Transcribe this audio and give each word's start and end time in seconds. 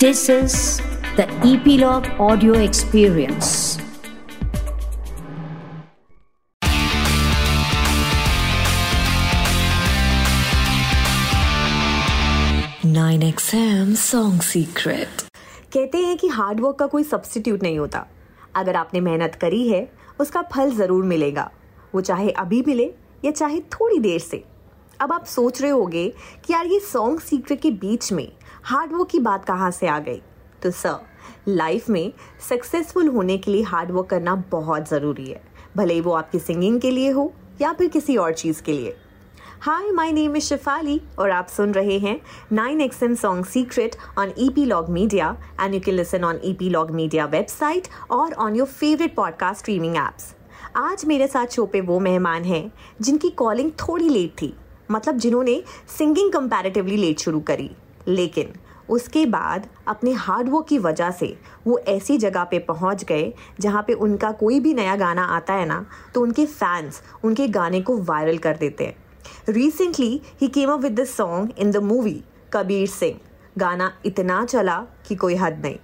This 0.00 0.28
is 0.28 0.80
the 1.16 1.26
Epilogue 1.42 2.06
Audio 2.20 2.52
Experience. 2.54 3.78
Nine 12.84 13.22
XM 13.24 13.96
Song 13.96 14.38
Secret. 14.40 15.24
कहते 15.72 15.98
हैं 15.98 16.16
कि 16.16 16.28
hard 16.28 16.60
work 16.60 16.76
का 16.78 16.86
कोई 16.86 17.04
सब्स्टिट्यूट 17.04 17.62
नहीं 17.62 17.78
होता 17.78 18.06
अगर 18.56 18.76
आपने 18.76 19.00
मेहनत 19.00 19.34
करी 19.40 19.68
है 19.68 19.86
उसका 20.20 20.42
फल 20.54 20.70
ज़रूर 20.76 21.04
मिलेगा 21.06 21.50
वो 21.94 22.00
चाहे 22.00 22.30
अभी 22.38 22.62
मिले 22.66 22.90
या 23.24 23.30
चाहे 23.32 23.60
थोड़ी 23.74 23.98
देर 24.00 24.18
से 24.20 24.44
अब 25.00 25.12
आप 25.12 25.24
सोच 25.26 25.62
रहे 25.62 25.70
होगे 25.70 26.08
कि 26.46 26.52
यार 26.52 26.66
ये 26.66 26.80
सॉन्ग 26.92 27.20
सीक्रेट 27.20 27.60
के 27.60 27.70
बीच 27.82 28.12
में 28.12 28.28
हार्ड 28.64 28.92
वर्क 28.92 29.08
की 29.08 29.18
बात 29.18 29.44
कहाँ 29.44 29.70
से 29.70 29.86
आ 29.86 29.98
गई? 29.98 30.20
तो 30.62 30.70
सर, 30.70 30.96
लाइफ 31.48 31.88
में 31.88 32.12
सक्सेसफुल 32.48 33.08
होने 33.08 33.38
के 33.38 33.50
लिए 33.50 33.62
हार्ड 33.62 33.90
वर्क 33.90 34.06
करना 34.06 34.34
बहुत 34.50 34.88
ज़रूरी 34.88 35.26
है। 35.26 35.42
भले 35.76 35.94
ही 35.94 36.00
वो 36.00 36.12
आपकी 36.12 36.38
सिंगिंग 36.38 36.80
के 36.80 36.90
लिए 36.90 37.10
हो 37.10 37.32
या 37.60 37.72
फिर 37.72 37.88
किसी 37.88 38.16
और 38.16 38.32
चीज़ 38.32 38.62
के 38.62 38.72
लिए। 38.72 38.96
Hi, 39.60 39.90
my 39.90 40.12
name 40.12 40.36
is 40.36 40.44
Shifali 40.44 41.00
और 41.18 41.30
आप 41.30 41.46
सुन 41.46 41.72
रहे 41.72 41.98
हैं 41.98 42.20
nine 42.52 42.80
X 42.80 43.02
M 43.02 43.14
song 43.14 43.44
secret 43.44 43.96
on 44.18 44.32
E 44.38 44.48
P 44.48 44.64
log 44.64 44.88
media 44.88 45.36
and 45.60 45.74
you 45.74 45.80
can 45.80 45.94
listen 45.94 46.24
on 46.24 46.40
E 46.44 46.52
P 46.52 46.68
log 46.68 46.90
media 46.90 47.24
website 47.26 47.88
और 48.10 48.32
on 48.32 48.56
your 48.56 48.66
favourite 48.66 49.14
podcast 49.14 49.60
streaming 49.60 49.96
apps 49.96 50.34
आज 50.76 51.04
मेरे 51.04 51.26
साथ 51.26 51.46
show 51.46 51.66
पे 51.66 51.80
वो 51.80 52.00
मेहमान 52.00 52.44
हैं 52.44 52.72
जिनकी 53.00 53.30
कॉलिंग 53.30 53.70
थोड़ी 53.72 54.08
लेट 54.08 54.30
थी 54.42 54.54
मतलब 54.90 55.16
जिन्होंने 55.16 55.62
सिंगिंग 55.98 56.32
कंपैरेटिवली 56.32 56.96
लेट 56.96 57.18
शुरू 57.18 57.40
करी। 57.40 57.70
लेकिन 58.08 58.52
उसके 58.88 59.24
बाद 59.26 59.66
अपने 59.88 60.12
हार्डवर्क 60.12 60.66
की 60.68 60.78
वजह 60.78 61.10
से 61.10 61.26
वो 61.66 61.78
ऐसी 61.88 62.16
जगह 62.18 62.44
पे 62.44 62.58
पहुँच 62.58 63.04
गए 63.04 63.32
जहाँ 63.60 63.82
पे 63.86 63.92
उनका 63.92 64.30
कोई 64.32 64.60
भी 64.60 64.74
नया 64.74 64.94
गाना 64.96 65.24
आता 65.26 65.54
है 65.54 65.66
ना 65.66 65.84
तो 66.14 66.20
उनके 66.20 66.46
फैंस 66.46 67.02
उनके 67.24 67.48
गाने 67.48 67.80
को 67.80 67.96
वायरल 68.02 68.38
कर 68.38 68.56
देते 68.56 68.84
हैं। 68.84 68.96
Recently 69.48 70.20
he 70.40 70.48
came 70.48 70.70
up 70.70 70.80
with 70.80 71.00
the 71.00 71.04
song 71.04 71.52
in 71.58 71.70
the 71.70 71.76
movie 71.82 72.22
Kabir 72.52 72.88
Singh 72.88 73.18
गाना 73.58 73.92
इतना 74.04 74.44
चला 74.44 74.78
कि 75.08 75.14
कोई 75.14 75.34
हद 75.34 75.60
नहीं। 75.62 75.78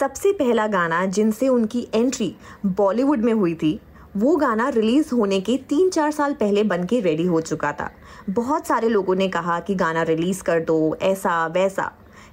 सबसे 0.00 0.32
पहला 0.32 0.66
गाना 0.66 1.04
जिनसे 1.06 1.48
उनकी 1.48 1.86
एंट्री 1.94 2.34
बॉलीवुड 2.66 3.20
में 3.20 3.32
हुई 3.32 3.54
थी 3.54 3.78
वो 4.16 4.36
गाना 4.36 4.68
रिलीज़ 4.68 5.14
होने 5.14 5.40
के 5.40 5.56
तीन 5.58 5.90
चार 5.90 6.10
साल 6.10 6.32
पहले 6.32 6.62
बन 6.64 6.84
के 6.84 7.00
रेडी 7.00 7.24
हो 7.26 7.40
चुका 7.40 7.72
था। 7.72 7.90
बहुत 8.30 8.66
सारे 8.66 8.88
लोगों 8.88 9.14
ने 9.14 9.28
कहा 9.28 9.58
कि 9.60 9.74
गाना 9.74 10.02
रिलीज़ 10.02 10.42
कर 10.42 10.60
दो, 10.60 10.96
ऐसा, 11.02 11.46
वैसा। 11.46 11.90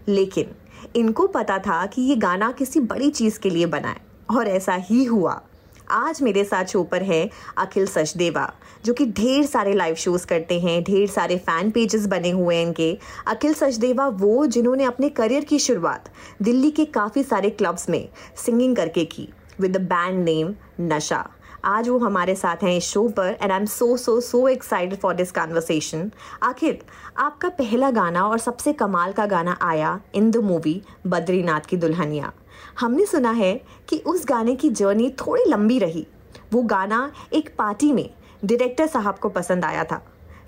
लेकिन 0.07 0.55
इनको 0.95 1.27
पता 1.27 1.57
था 1.59 1.85
कि 1.85 2.01
ये 2.01 2.15
गाना 2.15 2.51
किसी 2.51 2.79
बड़ी 2.79 3.09
चीज़ 3.09 3.39
के 3.39 3.49
लिए 3.49 3.65
बना 3.65 3.87
है, 3.87 4.01
और 4.29 4.47
ऐसा 4.47 4.73
ही 4.73 5.03
हुआ। 5.03 5.41
आज 5.89 6.21
मेरे 6.21 6.43
साथ 6.43 6.65
शो 6.65 6.83
पर 6.83 7.03
है 7.03 7.29
अखिल 7.57 7.87
सचदेवा, 7.87 8.53
जो 8.85 8.93
कि 8.93 9.05
ढेर 9.05 9.45
सारे 9.45 9.73
लाइव 9.73 9.95
शोज़ 9.95 10.27
करते 10.27 10.59
हैं, 10.59 10.81
ढेर 10.83 11.07
सारे 11.09 11.37
फ़ैन 11.37 11.71
पेजेस 11.71 12.07
बने 12.07 12.29
हुए 12.29 12.55
हैं 12.55 12.65
इनके। 12.67 12.97
अखिल 13.27 13.53
सचदेवा 13.53 14.07
वो 14.07 14.45
जिन्होंने 14.45 14.83
अपने 14.83 15.09
करियर 15.09 15.43
की 15.43 15.59
शुरुआत 15.59 16.09
दिल्ली 16.41 16.71
के 16.71 16.85
काफ़ी 16.85 17.23
सारे 17.23 17.49
क्लब्स 17.49 17.89
में 17.89 18.09
सिंगिंग 18.45 18.75
करके 18.75 19.05
की 19.05 19.29
विद 19.59 19.77
द 19.77 19.81
बैंड 19.81 20.23
नेम 20.25 20.55
नशा। 20.81 21.27
आज 21.65 21.89
वो 21.89 21.97
हमारे 21.97 22.35
साथ 22.35 22.63
हैं 22.63 22.77
इस 22.77 22.83
शो 22.83 23.07
पर 23.07 23.37
and 23.41 23.51
I 23.51 23.59
am 23.59 23.65
so 23.65 23.97
so 23.97 24.21
so 24.21 24.47
excited 24.47 24.99
for 24.99 25.13
this 25.13 25.31
conversation 25.31 26.11
आखिर 26.43 26.79
आपका 27.17 27.49
पहला 27.49 27.91
गाना 27.91 28.27
और 28.27 28.37
सबसे 28.37 28.73
कमाल 28.73 29.11
का 29.11 29.25
गाना 29.25 29.57
आया 29.61 29.99
इन 30.15 30.31
द 30.31 30.37
मूवी 30.37 30.81
बद्रीनाथ 31.07 31.59
की 31.59 31.77
दुल्हनिया। 31.77 32.31
हमने 32.79 33.05
सुना 33.05 33.31
है 33.31 33.61
कि 33.89 33.97
उस 33.97 34.25
गाने 34.29 34.55
की 34.55 34.69
जर्नी 34.69 35.09
थोड़ी 35.09 35.43
लंबी 35.47 35.79
रही। 35.79 36.07
वो 36.53 36.61
गाना 36.61 37.11
एक 37.33 37.55
पार्टी 37.57 37.91
में 37.91 38.09
डायरेक्टर 38.45 38.87
साहब 38.87 39.15
को 39.15 39.29
पसंद 39.29 39.65
आया 39.65 39.83
था। 39.83 40.01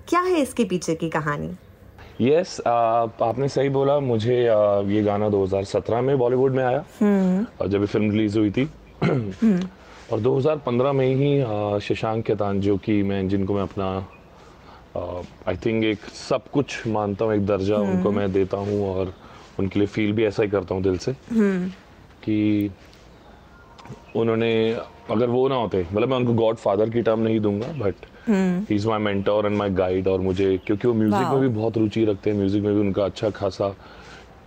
क्या 0.08 0.20
है 0.20 0.40
इसके 0.40 0.64
पीछे 0.64 0.94
की 0.94 1.08
कहानी? 1.08 1.50
यस 2.20 2.56
yes, 2.56 2.60
uh, 2.60 3.22
आपने 3.22 3.48
सही 3.48 3.68
बोला। 3.68 4.00
मुझे 4.00 4.42
uh, 4.44 4.90
ये 4.90 5.02
गाना 5.02 5.28
2017 5.28 6.00
में 6.00 6.18
बॉलीवुड 6.18 6.52
में 6.52 6.64
आया। 6.64 6.84
और 7.60 7.68
जब 7.68 7.80
ये 7.80 7.86
फ़िल्म 7.86 8.10
रिलीज़ 8.10 8.38
हुई 8.38 8.50
थी 8.50 8.70
और 10.12 10.20
2015 10.20 10.92
में 10.94 11.06
ही 11.14 11.80
शशांक 11.80 12.24
केतान 12.26 12.60
जो 12.60 12.76
कि 12.76 13.02
मैं 13.02 13.28
जिनको 13.28 13.54
मैं 13.54 13.62
अपना 13.62 13.86
आई 15.48 15.56
थिंक 15.56 15.84
एक 15.84 16.04
सब 16.30 16.50
कुछ 16.50 16.86
मानता 16.86 17.24
हूँ 17.24 17.34
एक 17.34 17.46
दर्जा 17.46 17.76
उनको 17.76 18.10
मैं 18.10 18.32
देता 18.32 18.56
हूँ 18.56 18.94
और 18.94 19.12
उनके 19.58 19.78
लिए 19.78 19.88
फील 19.88 20.12
भी 20.12 20.24
ऐसा 20.24 20.42
ही 20.42 20.48
करता 20.48 20.74
हूँ 20.74 20.82
दिल 20.82 20.98
से 20.98 21.12
कि 22.24 22.70
उन्होंने 24.16 24.52
अगर 25.10 25.28
वो 25.28 25.48
ना 25.48 25.54
होते 25.54 25.86
मतलब 25.92 26.08
मैं 26.08 26.16
उनको 26.16 26.34
गॉड 26.34 26.56
फादर 26.56 26.90
की 26.90 27.02
टर्म 27.02 27.20
नहीं 27.20 27.40
दूँगा 27.40 27.66
but 27.66 27.94
he 28.70 28.74
is 28.74 28.88
my 28.88 28.98
mentor 28.98 29.46
and 29.46 29.56
my 29.56 29.70
guide 29.70 30.08
और 30.08 30.20
मुझे 30.20 30.58
क्योंकि 30.66 30.88
वो 30.88 30.94
म्यूज़िक 30.94 31.28
में 31.28 31.40
भी 31.40 31.48
बहुत 31.48 31.78
रुचि 31.78 32.04
रखते 32.04 32.30
हैं 32.30 32.36
म्यूज़िक 32.36 32.62
में 32.62 32.74
भी 32.74 32.80
उनका 32.80 33.04
अच्छा 33.04 33.30
खासा 33.30 33.74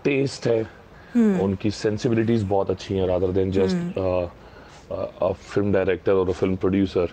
टेस्ट 0.04 0.48
है। 0.48 0.62
उनकी 1.16 1.72
सेंसिबिलिटीज 1.72 2.44
बहुत 2.44 2.70
अच्छी 2.70 2.94
हैं 2.94 3.08
rather 3.08 3.28
than 3.28 3.52
just 3.52 4.00
film 4.92 5.72
director 5.74 6.14
और 6.14 6.32
फ़िल्म 6.32 6.56
प्रोड्यूसर 6.56 7.10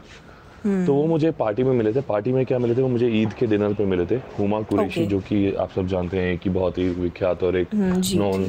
तो 0.87 0.95
वो 0.95 1.07
मुझे 1.07 1.31
पार्टी 1.31 1.63
में 1.63 1.73
मिले 1.73 1.93
थे। 1.93 2.01
पार्टी 2.01 2.33
में 2.33 2.45
क्या 2.47 2.59
मिले 2.59 2.75
थे? 2.77 2.83
वो 2.83 2.89
मुझे 2.89 3.09
ईद 3.09 3.33
के 3.33 3.47
डिनर 3.47 3.75
पे 3.75 3.85
मिले 3.85 4.07
थे। 4.07 4.15
हुमा 4.39 4.61
कुरैशी 4.61 5.01
Okay. 5.01 5.11
जो 5.11 5.19
कि 5.21 5.55
आप 5.55 5.71
सब 5.71 5.87
जानते 5.87 6.19
हैं 6.19 6.39
कि 6.39 6.51
बहुत 6.51 6.79
ही 6.79 6.89
विख्यात 6.89 7.43
और 7.43 7.57
एक 7.57 7.75
नॉन 7.75 8.45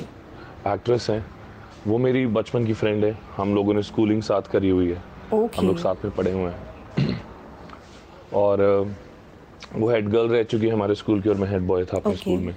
एक्ट्रेस 0.67 1.09
हैं। 1.09 1.25
वो 1.87 1.97
मेरी 1.97 2.25
बचपन 2.27 2.65
की 2.65 2.73
फ्रेंड 2.73 3.05
है। 3.05 3.17
हम 3.37 3.53
लोगों 3.55 3.73
ने 3.73 3.81
स्कूलिंग 3.83 4.21
साथ 4.21 4.41
करी 4.51 4.69
हुई 4.69 4.87
है। 4.89 5.01
ओके 5.33 5.57
हम 5.57 5.67
लोग 5.67 5.77
साथ 5.77 6.05
में 6.05 6.13
पढ़े 6.15 6.31
हुए 6.31 6.51
हैं। 6.51 7.19
और 8.33 8.61
वो 9.75 9.89
हेड 9.89 10.09
गर्ल 10.09 10.29
रह 10.29 10.43
चुकी 10.43 10.65
है 10.65 10.71
हमारे 10.73 10.95
स्कूल 10.95 11.21
की 11.21 11.29
और 11.29 11.35
मैं 11.35 11.49
हेड 11.49 11.67
बॉय 11.67 11.85
था 11.85 11.97
अपने 11.97 12.11
Okay. 12.13 12.21
स्कूल 12.21 12.39
में। 12.39 12.55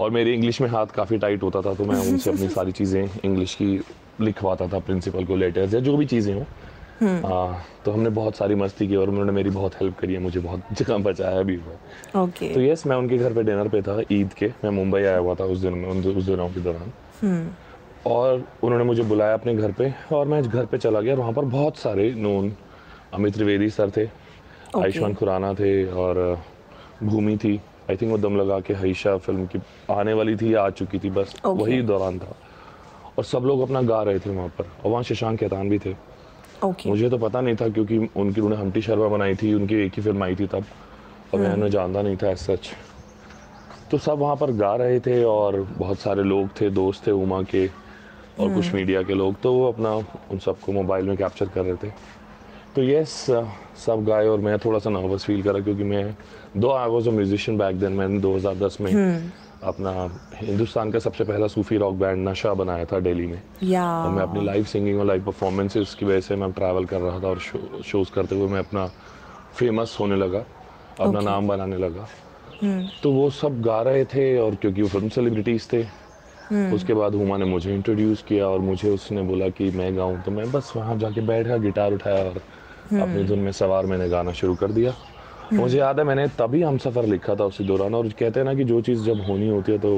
और 0.00 0.10
मेरे 0.10 0.34
इंग्लिश 0.34 0.60
में 0.60 0.68
हाथ 0.68 0.86
काफ़ी 0.86 1.18
टाइट 1.18 1.42
होता 1.42 1.60
था 1.60 1.74
तो 1.74 1.84
मैं 1.84 2.00
उनसे 2.10 2.30
अपनी 2.30 2.48
सारी 2.56 2.72
चीज़ें 2.72 3.08
इंग्लिश 3.24 3.54
की 3.54 3.80
लिखवाता 4.20 4.66
था 4.68 4.78
प्रिंसिपल 4.78 5.24
को 5.24 5.36
लेटर्स 5.36 5.74
या 5.74 5.80
जो 5.80 5.96
भी 5.96 6.06
चीज़ें 6.06 6.34
हों। 6.34 6.44
आ, 7.02 7.58
तो 7.84 7.92
हमने 7.92 8.10
बहुत 8.10 8.36
सारी 8.36 8.54
मस्ती 8.54 8.88
की 8.88 8.96
और 8.96 9.08
उन्होंने 9.08 9.32
मेरी 9.32 9.50
बहुत 9.50 9.74
हेल्प 9.80 9.98
करी 9.98 10.14
है 10.14 10.20
मुझे 10.20 10.40
बहुत 10.40 10.62
जगह 10.72 10.98
बचाया 10.98 11.42
भी 11.42 11.56
हुआ। 11.56 12.22
ओके 12.22 12.48
तो 12.54 12.60
यस 12.60 12.86
मैं 12.86 12.96
उनके 12.96 13.18
घर 13.18 13.32
पे 13.32 13.42
डिनर 13.42 13.68
पे 13.68 13.82
था 13.82 14.00
ईद 14.12 14.32
के 14.32 14.48
मैं 14.64 14.70
मुंबई 14.70 15.02
आया 15.02 15.18
हुआ 15.18 15.34
था 15.34 15.44
उस 15.44 15.58
दिन 15.58 15.74
में 15.74 15.88
उस 16.16 16.24
दिनों 16.24 16.48
के 16.48 16.60
दौरान। 16.60 17.50
और 18.06 18.44
उन्होंने 18.62 18.84
मुझे 18.84 19.02
बुलाया 19.02 19.34
अपने 19.34 19.54
घर 19.54 19.72
पे 19.72 19.92
और 20.12 20.26
मैं 20.26 20.42
घर 20.42 20.66
पे 20.66 20.78
चला 20.78 21.00
गया 21.00 21.14
वहाँ 21.14 21.32
पर 21.32 21.44
बहुत 21.44 21.76
सारे 21.76 22.12
नून 22.14 22.52
अमित 23.14 23.34
त्रिवेदी 23.34 23.70
सर 23.70 23.90
थे 23.96 24.06
आयुष्मान 24.80 25.14
खुराना 25.14 25.52
थे 25.54 25.72
और 25.92 26.42
भूमि 27.02 27.36
थी। 27.36 27.60
आई 27.90 27.96
थिंक 27.96 28.10
वो 28.10 28.18
दम 28.18 28.36
लगा 28.36 28.58
के 28.60 28.74
हईशा 28.74 29.16
फ़िल्म 29.16 29.46
की 29.46 29.58
आने 29.90 30.12
वाली 30.12 30.36
थी 30.36 30.54
या 30.54 30.62
आ 30.62 30.70
चुकी 30.70 30.98
थी 30.98 31.10
बस 31.10 31.34
Okay. 31.36 31.60
वही 31.60 31.82
दौरान 31.82 32.18
था। 32.18 32.34
और 33.18 33.24
सब 33.24 33.44
लोग 33.46 33.60
अपना 33.62 33.82
गा 33.82 34.02
रहे 34.02 34.18
थे 34.18 34.30
वहाँ 34.30 34.48
पर। 34.58 34.64
और 34.84 34.90
वहाँ 34.90 35.02
शशांक 35.02 35.38
खेतान 35.40 35.68
भी 35.68 35.78
थे। 35.78 35.94
ओके 36.64 36.88
मुझे 36.90 37.08
तो 37.10 37.18
पता 37.18 37.40
नहीं 37.40 37.56
था 37.56 37.68
क्योंकि 37.68 37.98
उनकी 37.98 38.40
उन्होंने 38.40 38.56
हमटी 38.56 38.82
शर्मा 38.82 39.08
बनाई 39.08 39.34
थी 39.34 39.52
उनकी 39.54 39.74
एक 39.76 39.92
ही 39.96 40.02
फ़िल्म 40.02 40.22
आई 40.24 40.34
थी 40.36 40.46
तब। 40.46 40.64
और 41.34 41.40
मैं 41.40 41.52
उन्हें 41.52 41.70
जानता 41.70 42.02
नहीं 42.02 42.16
था 42.16 42.34
सच 42.36 42.70
तो 43.90 43.98
सब 43.98 44.18
वहाँ 44.18 44.36
पर 44.36 44.50
गा 44.52 44.74
रहे 44.76 45.00
थे 45.00 45.22
और 45.24 45.60
बहुत 45.78 45.98
सारे 45.98 46.22
लोग 46.22 46.48
थे 46.60 46.70
दोस्त 46.70 47.06
थे 47.06 47.10
उमा 47.12 47.42
के 47.42 47.66
और 47.66 48.54
कुछ 48.54 48.72
मीडिया 48.74 49.02
के 49.02 49.14
लोग 49.14 49.40
तो 49.42 49.52
वो 49.52 49.68
अपना 49.72 49.94
उन 50.30 50.38
सबको 50.38 50.72
मोबाइल 50.72 51.06
में 51.06 51.16
कैप्चर 51.16 51.48
कर 51.48 51.64
रहे 51.64 51.74
थे। 51.76 51.90
तो 52.76 52.82
यस 52.82 53.10
सब 53.86 54.04
गाए 54.04 54.26
और 54.26 54.40
मैं 54.40 54.58
थोड़ा 54.58 54.78
सा 54.78 54.90
नर्वस 54.90 55.24
फील 55.24 55.42
करा 55.42 55.60
क्योंकि 55.60 55.84
मैं 55.84 56.04
though 56.56 56.70
I 56.72 56.88
was 56.88 57.08
a 57.08 57.12
musician 57.12 57.58
back 57.58 57.78
then 57.80 57.92
मैंने 57.92 58.20
2010 58.20 58.80
में 58.80 58.92
अपना 59.66 60.20
हिंदुस्तान 60.34 60.90
का 60.90 60.98
सबसे 60.98 61.24
पहला 61.24 61.46
सूफी 61.46 61.76
रॉक 61.76 61.94
बैंड 61.94 62.28
नशा 62.28 62.54
बनाया 62.54 62.84
था 62.84 63.00
दिल्ली 63.00 63.26
में। 63.26 63.42
या। 63.62 63.86
और 64.02 64.10
मैं 64.10 64.22
अपनी 64.22 64.44
लाइव 64.44 64.64
सिंगिंग 64.64 65.00
और 65.00 65.06
लाइव 65.06 65.24
परफॉर्मेंसेस 65.24 65.94
की 65.94 66.06
वजह 66.06 66.20
से 66.20 66.36
मैं 66.36 66.52
ट्रैवल 66.52 66.84
कर 66.84 67.00
रहा 67.00 67.20
था 67.20 67.28
और 67.28 67.38
शो, 67.38 67.82
शोज़ 67.84 68.12
करते 68.12 68.34
हुए 68.34 68.48
मैं 68.48 68.58
अपना 68.58 68.90
फ़ेमस 69.54 69.96
होने 70.00 70.16
लगा 70.16 70.38
अपना 70.38 71.20
Okay. 71.20 71.24
नाम 71.24 71.48
बनाने 71.48 71.76
लगा। 71.76 72.06
तो 73.02 73.12
वो 73.12 73.30
सब 73.30 73.60
गा 73.62 73.82
रहे 73.82 74.04
थे 74.04 74.38
और 74.38 74.54
क्योंकि 74.54 74.82
वो 74.82 74.88
फ़िल्म 74.88 75.08
सेलिब्रिटीज 75.08 75.72
थे 75.72 75.84
उसके 76.72 76.94
बाद 76.94 77.14
हुमा 77.14 77.36
ने 77.36 77.44
मुझे 77.44 77.74
इंट्रोड्यूस 77.74 78.22
किया 78.22 78.48
और 78.48 78.60
मुझे 78.60 78.90
उसने 78.90 79.22
बोला 79.22 79.48
कि 79.48 79.70
मैं 79.70 79.96
गाऊं। 79.96 80.20
तो 80.20 80.30
मैं 80.30 80.52
बस 80.52 80.72
वहाँ 80.76 80.96
जाके 80.98 81.20
बैठ 81.20 81.46
गया 81.46 81.56
गिटार 81.56 81.92
उठाया 81.92 82.24
और 82.24 82.36
अपनी 83.00 83.24
धुन 83.24 83.38
में 83.38 83.52
सवार 83.52 83.86
मैंने 83.86 84.08
गाना 84.08 84.32
शुरू 84.32 84.54
कर 84.54 84.72
दिया। 84.72 84.94
मुझे 85.52 85.78
याद 85.78 85.98
है 85.98 86.04
मैंने 86.04 86.26
तभी 86.38 86.62
हम 86.62 86.78
सफ़र 86.78 87.04
लिखा 87.06 87.34
था 87.34 87.44
उसी 87.44 87.64
दौरान 87.64 87.94
और 87.94 88.08
कहते 88.10 88.40
हैं 88.40 88.44
ना 88.44 88.54
कि 88.54 88.64
जो 88.64 88.80
चीज़ 88.80 89.04
जब 89.04 89.20
होनी 89.28 89.48
होती 89.48 89.72
है 89.72 89.78
तो 89.78 89.96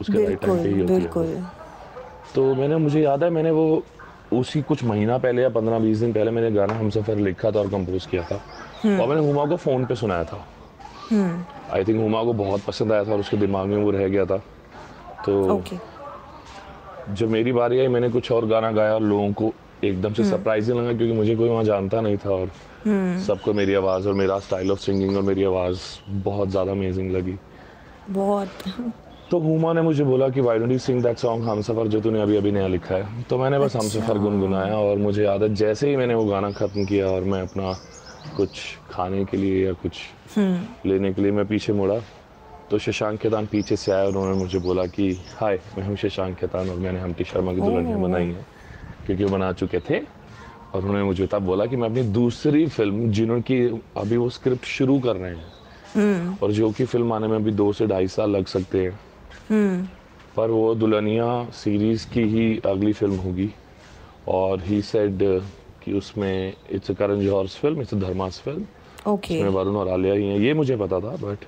उसके 0.00 0.24
राइट 0.24 0.40
टाइम 0.40 0.62
पे 0.62 0.68
ही 0.68 0.80
होती 0.80 0.92
है। 0.94 1.42
तो 2.34 2.54
मैंने 2.54 2.76
मुझे 2.76 3.00
याद 3.00 3.24
है 3.24 3.30
मैंने 3.30 3.50
वो 3.50 3.82
उसी 4.32 4.62
कुछ 4.62 4.84
महीना 4.84 5.18
पहले 5.18 5.42
या 5.42 5.48
पंद्रह 5.48 5.78
बीस 5.78 5.98
दिन 5.98 6.12
पहले 6.12 6.30
मैंने 6.30 6.50
गाना 6.50 6.74
हम 6.74 6.90
सफ़र 6.90 7.16
लिखा 7.18 7.50
था 7.50 7.58
और 7.60 7.68
कंपोज 7.70 8.06
किया 8.06 8.22
था। 8.22 8.36
और 8.96 9.08
मैंने 9.08 9.26
हुमा 9.26 9.44
को 9.46 9.56
फ़ोन 9.56 9.84
पे 9.84 9.94
सुनाया 9.94 10.24
था। 10.24 10.44
आई 11.72 11.84
थिंक 11.84 12.00
हुमा 12.00 12.22
को 12.24 12.32
बहुत 12.32 12.60
पसंद 12.60 12.92
आया 12.92 13.04
था 13.04 13.12
और 13.12 13.20
उसके 13.20 13.36
दिमाग 13.36 13.66
में 13.66 13.76
वो 13.76 13.90
रह 13.90 14.08
गया 14.08 14.24
था। 14.24 14.36
तो 15.26 15.62
जब 17.10 17.28
मेरी 17.28 17.52
बारी 17.52 17.78
आई 17.80 17.88
मैंने 17.88 18.08
कुछ 18.08 18.30
और 18.32 18.46
गाना 18.46 18.70
गाया 18.72 18.94
और 18.94 19.02
लोगों 19.02 19.32
को 19.32 19.52
एकदम 19.84 20.12
से 20.12 20.24
सरप्राइजिंग 20.24 20.78
लगा 20.78 20.92
क्योंकि 20.92 21.14
मुझे 21.14 21.36
कोई 21.36 21.48
वहाँ 21.48 21.64
जानता 21.64 22.00
नहीं 22.00 22.16
था 22.16 22.30
और 22.30 22.50
सबको 23.26 23.52
मेरी 23.52 23.74
आवाज़ 23.74 24.08
और 24.08 24.14
मेरा 24.14 24.38
स्टाइल 24.38 24.70
ऑफ़ 24.70 24.78
सिंगिंग 24.78 25.16
और 25.16 25.22
मेरी 25.22 25.44
आवाज़ 25.44 25.80
बहुत 26.24 26.48
ज़्यादा 26.48 26.72
अमेजिंग 26.72 27.10
लगी। 27.12 27.36
बहुत। 28.10 28.48
तो 29.30 29.38
हुमा 29.38 29.72
ने 29.72 29.82
मुझे 29.82 30.04
बोला 30.04 30.28
कि 30.28 30.40
why 30.40 30.58
don't 30.58 30.70
you 30.72 30.78
sing 30.78 31.02
that 31.02 31.18
song 31.18 31.44
Humsafar 31.62 31.88
जो 31.88 32.00
तूने 32.00 32.22
अभी 32.22 32.36
अभी 32.36 32.52
नया 32.52 32.66
लिखा 32.66 32.94
है? 32.94 33.22
तो 33.22 33.38
मैंने 33.38 33.58
बस 33.58 33.76
हम 33.76 33.88
सफ़र 33.88 34.18
गुनगुनाया 34.18 34.76
और 34.76 34.98
मुझे 34.98 35.24
याद 35.24 35.42
है 35.42 35.54
जैसे 35.54 35.90
ही 35.90 35.96
मैंने 35.96 36.14
वो 36.14 36.24
गाना 36.24 36.50
ख़त्म 36.52 36.84
किया 36.84 37.08
और 37.08 37.24
मैं 37.24 37.42
अपना 37.42 37.72
कुछ 38.36 38.58
खाने 38.90 39.24
के 39.24 39.36
लिए 39.36 39.64
या 39.66 39.72
कुछ 39.72 40.00
लेने 40.86 41.12
के 41.12 41.22
लिए 41.22 41.32
मैं 41.32 41.46
पीछे 41.46 41.72
मुड़ा 41.72 41.98
तो 42.70 42.78
शशांक 42.78 43.18
खेतान 43.20 43.46
पीछे 43.46 43.76
से 43.76 43.92
आया 43.92 44.02
और 44.02 44.16
उन्होंने 44.16 44.34
मुझे 44.38 44.58
बोला 44.58 44.86
कि 44.86 45.10
हाय 45.36 45.58
मैं 45.78 45.86
हूँ 45.86 45.96
शशांक 45.96 46.36
खेतान 46.38 46.70
और 46.70 46.76
मैंने 46.76 47.00
हमटी 47.00 47.24
शर्मा 47.24 47.52
की 47.54 47.60
दुल्हनिया 47.60 47.96
बनाई 47.96 48.26
है। 48.26 48.44
क्योंकि 49.10 49.24
वो 49.24 49.30
बना 49.30 49.52
चुके 49.52 49.78
थे 49.80 49.98
और 50.74 50.82
उन्होंने 50.82 51.02
मुझे 51.02 51.26
तब 51.26 51.42
बोला 51.42 51.66
कि 51.66 51.76
मैं 51.76 51.88
अपनी 51.88 52.02
दूसरी 52.14 52.66
फ़िल्म 52.66 53.10
जिन्होंने 53.12 53.58
अभी 54.00 54.16
वो 54.16 54.28
स्क्रिप्ट 54.30 54.64
शुरू 54.66 54.98
कर 55.06 55.16
रहे 55.16 55.34
हैं 55.36 56.38
और 56.42 56.52
जो 56.52 56.70
कि 56.70 56.84
फ़िल्म 56.84 57.12
आने 57.12 57.28
में 57.28 57.36
अभी 57.36 57.50
दो 57.50 57.72
से 57.72 57.86
ढाई 57.86 58.06
साल 58.08 58.30
लग 58.30 58.46
सकते 58.46 58.82
हैं। 58.84 59.90
पर 60.36 60.50
वो 60.50 60.74
दुल्हनिया 60.74 61.26
सीरीज़ 61.52 62.06
की 62.12 62.22
ही 62.34 62.46
अगली 62.66 62.92
फ़िल्म 62.92 63.16
होगी 63.26 63.50
और 64.28 64.62
ही 64.64 64.80
सेड 64.82 65.18
कि 65.84 65.92
उसमें 65.92 66.52
it's 66.70 66.90
a 66.90 66.94
Karan 66.94 67.20
Johar's 67.20 67.56
film 67.56 67.80
it's 67.80 67.94
a 67.94 67.98
Dharma's 67.98 68.40
film 68.44 68.64
okay 69.12 69.34
इसमें 69.34 69.48
वरुण 69.48 69.76
और 69.76 69.88
आलिया 69.88 70.14
ही 70.14 70.26
हैं 70.28 70.38
ये 70.38 70.54
मुझे 70.54 70.76
पता 70.76 71.00
था 71.00 71.16
बट 71.26 71.44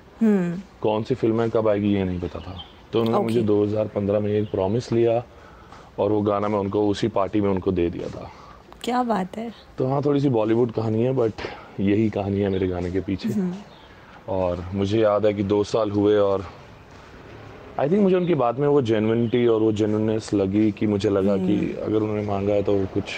कौन 0.81 1.03
सी 1.03 1.15
फ़िल्में 1.15 1.49
कब 1.49 1.67
आएगी 1.67 1.93
ये 1.93 2.03
नहीं 2.03 2.19
पता 2.19 2.39
था। 2.39 2.59
तो 2.93 3.01
उन्होंने 3.01 3.17
Okay. 3.17 3.23
मुझे 3.23 3.41
2015 3.47 4.19
में 4.19 4.31
एक 4.31 4.51
प्रॉमिस 4.51 4.91
लिया 4.91 5.23
और 5.99 6.11
वो 6.11 6.21
गाना 6.21 6.47
मैं 6.47 6.59
उनको 6.59 6.87
उसी 6.89 7.07
पार्टी 7.07 7.41
में 7.41 7.49
उनको 7.49 7.71
दे 7.71 7.89
दिया 7.89 8.07
था। 8.09 8.29
क्या 8.83 9.03
बात 9.03 9.37
है। 9.37 9.51
तो 9.77 9.87
हाँ 9.87 10.01
थोड़ी 10.05 10.19
सी 10.19 10.29
बॉलीवुड 10.29 10.71
कहानी 10.71 11.03
है 11.03 11.11
बट 11.13 11.31
यही 11.79 12.09
कहानी 12.09 12.39
है 12.39 12.49
मेरे 12.49 12.67
गाने 12.67 12.91
के 12.91 12.99
पीछे। 12.99 13.35
और 14.29 14.65
मुझे 14.73 14.99
याद 14.99 15.25
है 15.25 15.33
कि 15.33 15.43
दो 15.43 15.63
साल 15.63 15.91
हुए 15.91 16.17
और 16.17 16.45
आई 17.79 17.89
थिंक 17.89 18.01
मुझे 18.01 18.15
उनकी 18.15 18.35
बात 18.35 18.59
में 18.59 18.67
वो 18.67 18.81
जेनविनिटी 18.81 19.45
और 19.47 19.61
वो 19.61 19.71
जेनुनेस 19.71 20.33
लगी 20.33 20.71
कि 20.71 20.87
मुझे 20.87 21.09
लगा 21.09 21.37
कि 21.37 21.55
अगर 21.83 21.95
उन्होंने 21.95 22.21
मांगा 22.27 22.53
है 22.53 22.63
तो 22.63 22.77
कुछ 22.93 23.13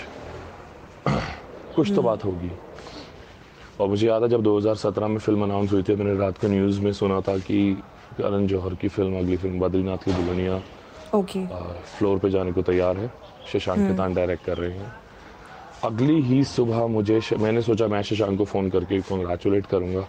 कुछ 1.75 1.91
तो 1.95 2.01
बात 2.01 2.23
होगी। 2.25 2.51
और 3.79 3.87
मुझे 3.89 4.07
याद 4.07 4.23
है 4.23 4.29
जब 4.29 4.41
2017 4.43 5.07
में 5.07 5.17
फ़िल्म 5.17 5.43
अनाउंस 5.43 5.71
हुई 5.71 5.83
थी 5.83 5.95
मैंने 5.95 6.15
रात 6.19 6.37
को 6.37 6.47
न्यूज़ 6.47 6.79
में 6.81 6.91
सुना 6.93 7.19
था 7.21 7.37
कि 7.37 7.59
करण 8.17 8.47
जौहर 8.47 8.75
की 8.81 8.87
फ़िल्म 8.87 9.17
अगली 9.19 9.37
फ़िल्म 9.37 9.59
बद्रीनाथ 9.59 10.05
की 10.05 10.11
दुल्हनिया 10.11 10.61
ओके 11.15 11.45
फ्लोर 11.97 12.19
पे 12.19 12.29
जाने 12.29 12.51
को 12.51 12.61
तैयार 12.61 12.97
है। 12.97 13.11
शशांक 13.51 13.87
खेतान 13.87 14.13
डायरेक्ट 14.13 14.45
कर 14.45 14.57
रहे 14.57 14.71
हैं। 14.71 14.91
अगली 15.83 16.21
ही 16.21 16.43
सुबह 16.43 16.85
मुझे 16.87 17.19
मैंने 17.39 17.61
सोचा 17.61 17.87
मैं 17.87 18.01
शशांक 18.03 18.37
को 18.37 18.45
फ़ोन 18.45 18.69
करके 18.69 18.99
कॉन्ग्रेचुलेट 19.09 19.65
करूँगा। 19.65 20.07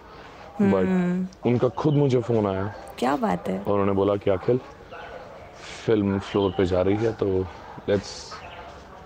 बट 0.61 1.45
उनका 1.47 1.67
खुद 1.79 1.93
मुझे 1.93 2.21
फ़ोन 2.21 2.47
आया। 2.47 2.73
क्या 2.99 3.15
बात 3.17 3.47
है? 3.47 3.59
और 3.59 3.71
उन्होंने 3.71 3.93
बोला 3.93 4.15
कि 4.15 4.29
अखिल 4.31 4.59
फ़िल्म 5.85 6.19
फ्लोर 6.19 6.51
पे 6.57 6.65
जा 6.65 6.81
रही 6.81 6.95
है 6.97 7.11
तो 7.13 7.27
let's 7.89 8.09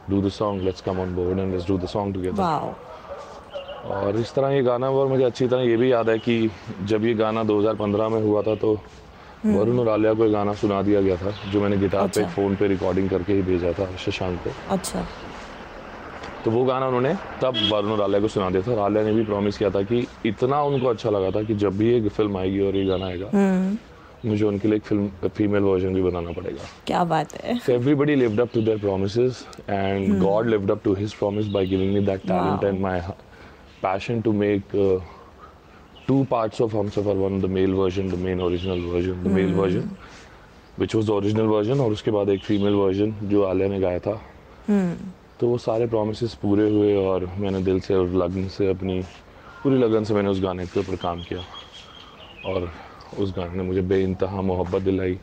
do 0.09 0.21
the 0.21 0.29
song 0.31 0.61
let's 0.63 0.81
come 0.81 0.99
on 0.99 1.15
board 1.15 1.39
and 1.39 1.51
let's 1.51 1.67
do 1.67 1.77
the 1.77 1.85
song 1.87 2.13
together 2.15 2.43
और 3.91 4.15
इस 4.15 4.33
तरह 4.33 4.49
ये 4.49 4.61
गाना 4.63 4.89
और 4.89 5.07
मुझे 5.07 5.23
अच्छी 5.23 5.47
तरह 5.47 5.61
ये 5.61 5.77
भी 5.77 5.91
याद 5.91 6.09
है 6.09 6.17
कि 6.19 6.49
जब 6.85 7.05
ये 7.05 7.13
गाना 7.13 7.43
2015 7.43 8.09
में 8.11 8.21
हुआ 8.23 8.41
था 8.41 8.55
तो 8.55 8.73
वरुण 9.45 9.79
और 9.79 9.89
आलिया 9.89 10.13
को 10.13 10.29
गाना 10.31 10.53
सुना 10.61 10.81
दिया 10.87 11.01
गया 11.01 11.15
था 11.17 11.33
जो 11.51 11.61
मैंने 11.61 11.77
गिटार 11.77 12.03
अच्छा। 12.03 12.21
पे। 12.21 12.27
फ़ोन 12.33 12.55
पे 12.55 12.67
रिकॉर्डिंग 12.67 13.09
करके 13.09 13.33
ही 13.33 13.41
भेजा 13.41 13.71
था 13.79 13.89
शशांक 14.05 14.39
को 14.43 14.51
अच्छा 14.73 15.05
तो 16.45 16.51
वो 16.51 16.63
गाना 16.65 16.87
उन्होंने 16.87 17.13
तब 17.41 17.55
वरुण 17.71 17.91
और 17.91 18.01
आलिया 18.01 18.19
को 18.21 18.27
सुना 18.35 18.49
दिया 18.49 18.61
था 18.67 18.71
और 18.71 18.79
आलिया 18.85 19.03
ने 19.03 19.11
भी 19.13 19.23
प्रॉमिस 19.25 19.57
किया 19.57 19.69
था 19.69 19.81
कि 19.91 20.05
इतना 20.25 20.61
उनको 20.63 20.87
अच्छा 20.87 21.09
लगा 21.09 21.31
था 21.31 21.43
कि 21.47 21.55
जब 21.63 21.77
भी 21.77 21.91
ये 21.93 22.09
फ़िल्म 22.09 22.37
आएगी 22.37 22.59
और 22.67 22.75
ये 22.75 22.85
गाना 22.85 23.05
आएगा 23.05 23.29
मुझे 24.25 24.45
उनके 24.45 24.67
लिए 24.67 24.77
एक 24.77 24.83
फ़िल्म 24.85 25.27
फीमेल 25.35 25.63
वर्जन 25.63 25.93
भी 25.93 26.01
बनाना 26.03 26.31
पड़ेगा 26.31 26.63
क्या 26.87 27.03
बात 27.11 27.33
है 27.43 27.57
So 27.67 27.75
everybody 27.75 28.15
lived 28.23 28.39
up 28.43 28.51
to 28.57 28.61
their 28.67 28.77
promises, 28.83 29.39
and 29.77 30.19
God 30.23 30.49
lived 30.53 30.73
up 30.75 30.83
to 30.87 30.93
His 30.99 31.15
promise 31.21 31.47
by 31.55 31.63
giving 31.71 31.93
me 31.95 32.03
that 32.09 32.27
talent 32.31 32.61
Wow. 32.61 32.69
and 32.69 32.81
my 32.83 32.93
h- 32.97 33.23
passion 33.81 34.21
to 34.27 34.33
make 34.43 34.75
uh, 34.83 34.99
two 36.11 36.25
parts 36.25 36.59
of 36.59 36.73
Humsafar. 36.73 37.15
One 37.15 37.39
the 37.39 37.47
male 37.47 37.75
version, 37.75 38.09
the 38.09 38.17
main 38.17 38.39
original 38.41 38.81
version, 38.91 39.23
the 39.23 39.29
mm. 39.29 39.35
male 39.35 39.53
version, 39.61 39.97
which 40.77 40.95
was 40.95 41.05
the 41.05 41.15
original 41.15 41.47
version, 41.55 41.79
और 41.79 41.91
उसके 41.91 42.11
बाद 42.11 42.29
एक 42.29 42.43
female 42.43 42.73
version 42.75 43.15
जो 43.31 43.43
आलिया 43.43 43.67
ने 43.69 43.79
गाया 43.79 43.99
था। 43.99 44.15
तो 45.39 45.47
वो 45.47 45.57
सारे 45.57 45.87
प्रोमिस 45.87 46.33
पूरे 46.41 46.69
हुए 46.69 46.95
और 47.05 47.25
मैंने 47.39 47.61
दिल 47.63 47.79
से 47.79 47.95
और 47.95 48.07
लगन 48.23 48.47
से 48.47 48.69
अपनी 48.69 49.01
पूरी 49.63 49.77
लगन 49.77 50.03
से 50.03 50.13
मैंने 50.13 50.29
उस 50.29 50.41
गाने 50.41 50.65
के 50.65 50.79
ऊपर 50.79 50.95
काम 51.01 51.23
किया। 51.29 51.41
और 52.51 52.69
उस 53.19 53.33
गाने 53.37 53.57
ने 53.57 53.63
मुझे 53.63 53.81
बेइंतहा 53.81 54.41
मोहब्बत 54.41 54.81
दिलाई। 54.81 55.19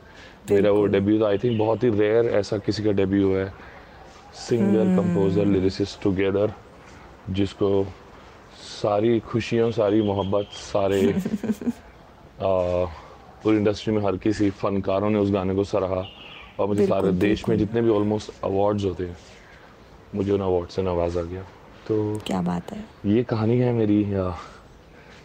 मेरा 0.50 0.70
वो 0.70 0.84
डेब्यू 0.86 1.20
था। 1.20 1.28
आई 1.28 1.38
थिंक 1.38 1.58
बहुत 1.58 1.84
ही 1.84 1.90
रेयर 1.90 2.26
ऐसा 2.40 2.58
किसी 2.66 2.82
का 2.84 2.92
डेब्यू 3.00 3.34
है। 3.34 3.46
सिंगर 4.48 4.84
कंपोजर 4.96 5.46
लिरिसिस्ट 5.46 6.02
टुगेदर 6.02 6.52
जिसको 7.38 7.70
सारी 8.78 9.20
खुशियों 9.20 9.70
सारी 9.70 10.02
मोहब्बत 10.02 10.46
सारे 10.52 11.00
पूरी 13.42 13.56
इंडस्ट्री 13.56 13.94
में 13.94 14.02
हर 14.02 14.16
किसी 14.16 14.50
फनकारों 14.50 15.10
ने 15.10 15.18
उस 15.18 15.30
गाने 15.30 15.54
को 15.54 15.64
सराहा। 15.64 16.04
और 16.60 16.66
मुझे 16.68 16.86
सारे 16.86 17.12
देश 17.12 17.48
में। 17.48 17.56
जितने 17.58 17.82
भी 17.82 17.90
ऑलमोस्ट 17.90 18.30
अवार्ड्स 18.44 18.84
होते 18.84 19.04
हैं 19.04 19.16
मुझे 20.14 20.32
उन 20.32 20.40
अवार्ड 20.40 20.68
से 20.68 20.82
नवाजा 20.82 21.22
गया। 21.22 21.42
तो 21.88 22.18
क्या 22.26 22.42
बात 22.42 22.72
है। 22.72 22.84
ये 23.06 23.22
कहानी 23.22 23.58
है 23.58 23.72
मेरी 23.72 24.02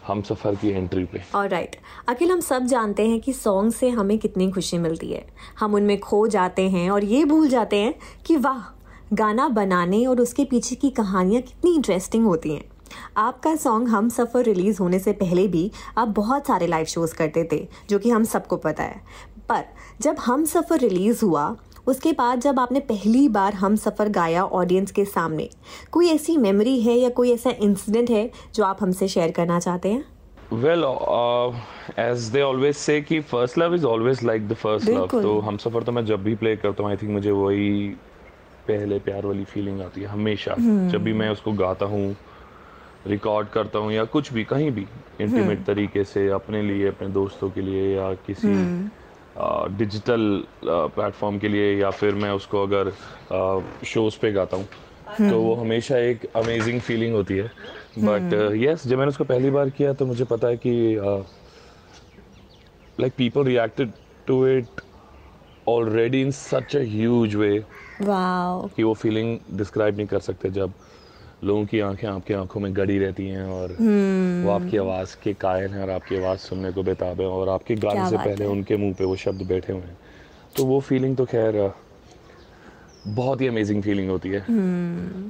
हम 0.08 0.22
सफ़र 0.22 0.56
की 0.56 0.70
एंट्री 0.70 1.06
पे। 1.06 1.22
और 1.36 1.50
राइट 1.50 1.76
अखिल 2.08 2.32
हम 2.32 2.40
सब 2.40 2.66
जानते 2.66 3.08
हैं 3.08 3.20
कि 3.20 3.34
सॉन्ग 3.34 3.74
से 3.74 3.90
हमें 3.90 4.18
कितनी 4.20 4.52
खुशी 4.52 4.78
मिलती 4.78 5.12
है। 5.12 5.26
हम 5.60 5.74
उनमें 5.74 6.00
खो 6.00 6.28
जाते 6.28 6.70
हैं 6.70 6.90
और 6.92 7.04
ये 7.04 7.26
भूल 7.26 7.48
जाते 7.48 7.76
हैं 7.76 7.94
कि 8.26 8.36
वाह 8.38 8.62
गाना 9.14 9.48
बनाने 9.48 10.06
और 10.06 10.22
उसके 10.22 10.46
पीछे 10.46 10.76
की 10.76 10.90
कहानियाँ 10.90 11.42
कितनी 11.42 11.76
इंटरेस्टिंग 11.76 12.26
होती 12.26 12.54
हैं। 12.56 12.66
आपका 13.18 13.56
सॉन्ग 13.56 13.88
हम 13.88 14.10
सफ़र 14.10 14.44
रिलीज़ 14.44 14.80
होने 14.80 15.00
से 15.00 15.14
पहले 15.14 15.48
भी 15.48 15.72
आप 15.98 16.08
बहुत 16.08 16.48
सारे 16.48 16.68
लाइव 16.68 16.86
शोज़ 16.86 17.16
करते 17.16 17.48
थे 17.52 17.68
जो 17.90 18.00
कि 18.00 18.10
हम 18.10 18.24
सबको 18.24 18.58
पता 18.58 18.84
है 18.84 19.02
पर 19.50 19.64
जब 20.02 20.16
हम 20.20 20.46
सफ़र 20.46 20.80
रिलीज़ 20.80 21.26
हुआ 21.26 21.56
उसके 21.88 22.12
बाद 22.12 22.40
जब 22.40 22.60
आपने 22.60 22.80
पहली 22.80 23.28
बार 23.30 23.54
हम 23.54 23.76
सफ़र 23.76 24.10
गाया 24.10 24.44
ऑडियंस 24.44 24.92
के 24.92 25.06
सामने 25.06 25.50
कोई 25.92 26.10
ऐसी 26.10 26.38
मेमोरी 26.38 26.82
है 26.82 26.98
या 26.98 27.10
कोई 27.10 27.32
ऐसा 27.32 27.50
इंसिडेंट 27.60 28.10
है 28.10 28.32
जो 28.56 28.64
आप 28.64 28.78
हमसे 28.82 29.08
शेयर 29.08 29.32
करना 29.32 29.60
चाहते 29.60 29.92
हैं 29.92 30.06
well 30.54 30.84
as 32.00 32.20
they 32.20 32.42
always 32.42 32.76
say 32.76 33.02
कि 33.02 33.20
first 33.20 33.58
love 33.58 33.76
is 33.76 33.86
always 33.86 34.24
like 34.24 34.48
the 34.48 34.54
first 34.54 34.90
love. 34.90 35.08
तो 35.08 35.40
हम 35.40 35.58
सफ़र 35.58 35.84
तो 35.84 35.92
मैं 35.92 36.06
जब 36.06 36.24
भी 36.24 36.36
प्ले 36.36 36.56
करता 36.56 36.84
हूँ 36.84 36.92
आई 36.92 36.98
थिंक 36.98 37.12
मुझे 37.12 37.32
वही 37.32 37.90
पहले 38.68 39.00
प्यार 39.00 39.26
वाली 39.26 39.44
फीलिंग 39.44 39.82
आती 39.82 40.02
है 40.02 40.08
हमेशा 40.08 40.56
hmm. 40.56 40.92
जब 40.92 41.04
भी 41.04 41.14
मैं 41.14 41.30
उसको 41.30 41.52
गाता 41.52 41.86
हूँ 41.86 42.16
रिकॉर्ड 43.06 43.50
करता 43.50 43.80
हूँ 43.80 43.92
या 43.94 44.04
कुछ 44.08 44.32
भी 44.34 44.44
कहीं 44.46 44.72
भी 44.72 44.88
इंटीमेट 45.22 45.64
तरीके 45.66 46.04
से 46.04 46.28
अपने 46.32 46.62
लिए 46.62 46.88
अपने 46.88 47.08
दोस्तों 47.12 47.50
के 47.52 47.62
लिए 47.62 47.96
या 47.96 48.14
किसी 48.26 48.56
डिजिटल 49.74 50.22
प्लेटफॉर्म 50.66 51.38
के 51.40 51.48
लिए 51.48 51.74
या 51.80 51.92
फिर 51.92 52.16
मैं 52.16 52.32
उसको 52.32 52.64
अगर 52.64 52.92
शोज़ 53.86 54.20
पे 54.22 54.32
गाता 54.32 54.58
हूँ 54.58 54.68
तो 55.28 55.42
वो 55.42 55.54
हमेशा 55.56 55.98
एक 56.00 56.26
अमेजिंग 56.36 56.82
फीलिंग 56.82 57.14
होती 57.16 57.38
है। 57.38 57.50
बट 58.00 58.34
यस 58.58 58.88
जब 58.88 58.98
मैंने 58.98 59.10
उसको 59.10 59.24
पहली 59.26 59.50
बार 59.52 59.70
किया 59.70 59.94
तो 59.94 60.06
मुझे 60.06 60.26
पता 60.26 60.48
है 60.48 60.58
कि 60.58 60.74
like 62.98 63.14
people 63.18 63.44
reacted 63.44 63.92
to 64.28 64.46
it 64.48 64.82
already 65.68 66.22
in 66.22 66.32
such 66.32 66.76
a 66.76 66.80
huge 66.82 67.36
way 67.36 67.54
कि 68.76 68.84
वो 68.84 68.94
फीलिंग 68.94 69.38
डिस्क्राइब 69.58 69.96
नहीं 69.98 70.08
कर 70.08 70.20
सकते 70.22 70.50
जब 70.52 70.74
लोगों 71.44 71.66
की 71.66 71.80
आँखें 71.80 72.08
आपकी 72.08 72.34
आँखों 72.34 72.60
में 72.62 72.76
गड़ी 72.76 72.98
रहती 73.00 73.28
हैं 73.28 73.44
और 73.52 73.76
वो 74.44 74.50
आपकी 74.50 74.78
आवाज़ 74.78 75.16
के 75.24 75.34
कायल 75.34 75.72
हैं 75.72 75.82
और 75.84 75.90
आपकी 75.90 76.16
आवाज़ 76.16 76.40
सुनने 76.40 76.72
को 76.72 76.84
बेताब 76.84 77.22
है 77.22 77.28
और 77.28 77.50
आपके 77.50 77.76
गाने 77.76 78.10
से 78.10 78.18
पहले 78.18 78.46
उनके 78.46 78.78
मुँह 78.78 78.94
पे 78.94 79.06
वो 79.06 79.16
शब्द 79.16 79.42
बैठे 79.48 79.74
हुए 79.74 79.82
हैं। 79.82 79.98
तो 80.56 80.66
वो 80.66 80.80
फीलिंग 80.80 81.16
तो 81.18 81.26
खैर 81.26 81.72
बहुत 83.08 83.42
ही 83.42 83.48
अमेजिंग 83.48 83.82
फीलिंग 83.84 84.10
होती 84.10 84.30
है। 84.30 84.42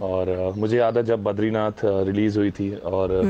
और 0.01 0.53
मुझे 0.57 0.77
याद 0.77 0.97
है 0.97 1.03
जब 1.03 1.23
बद्रीनाथ 1.23 1.83
रिलीज़ 1.83 2.37
हुई 2.39 2.51
थी 2.51 2.73
और 2.75 3.11
अ, 3.11 3.23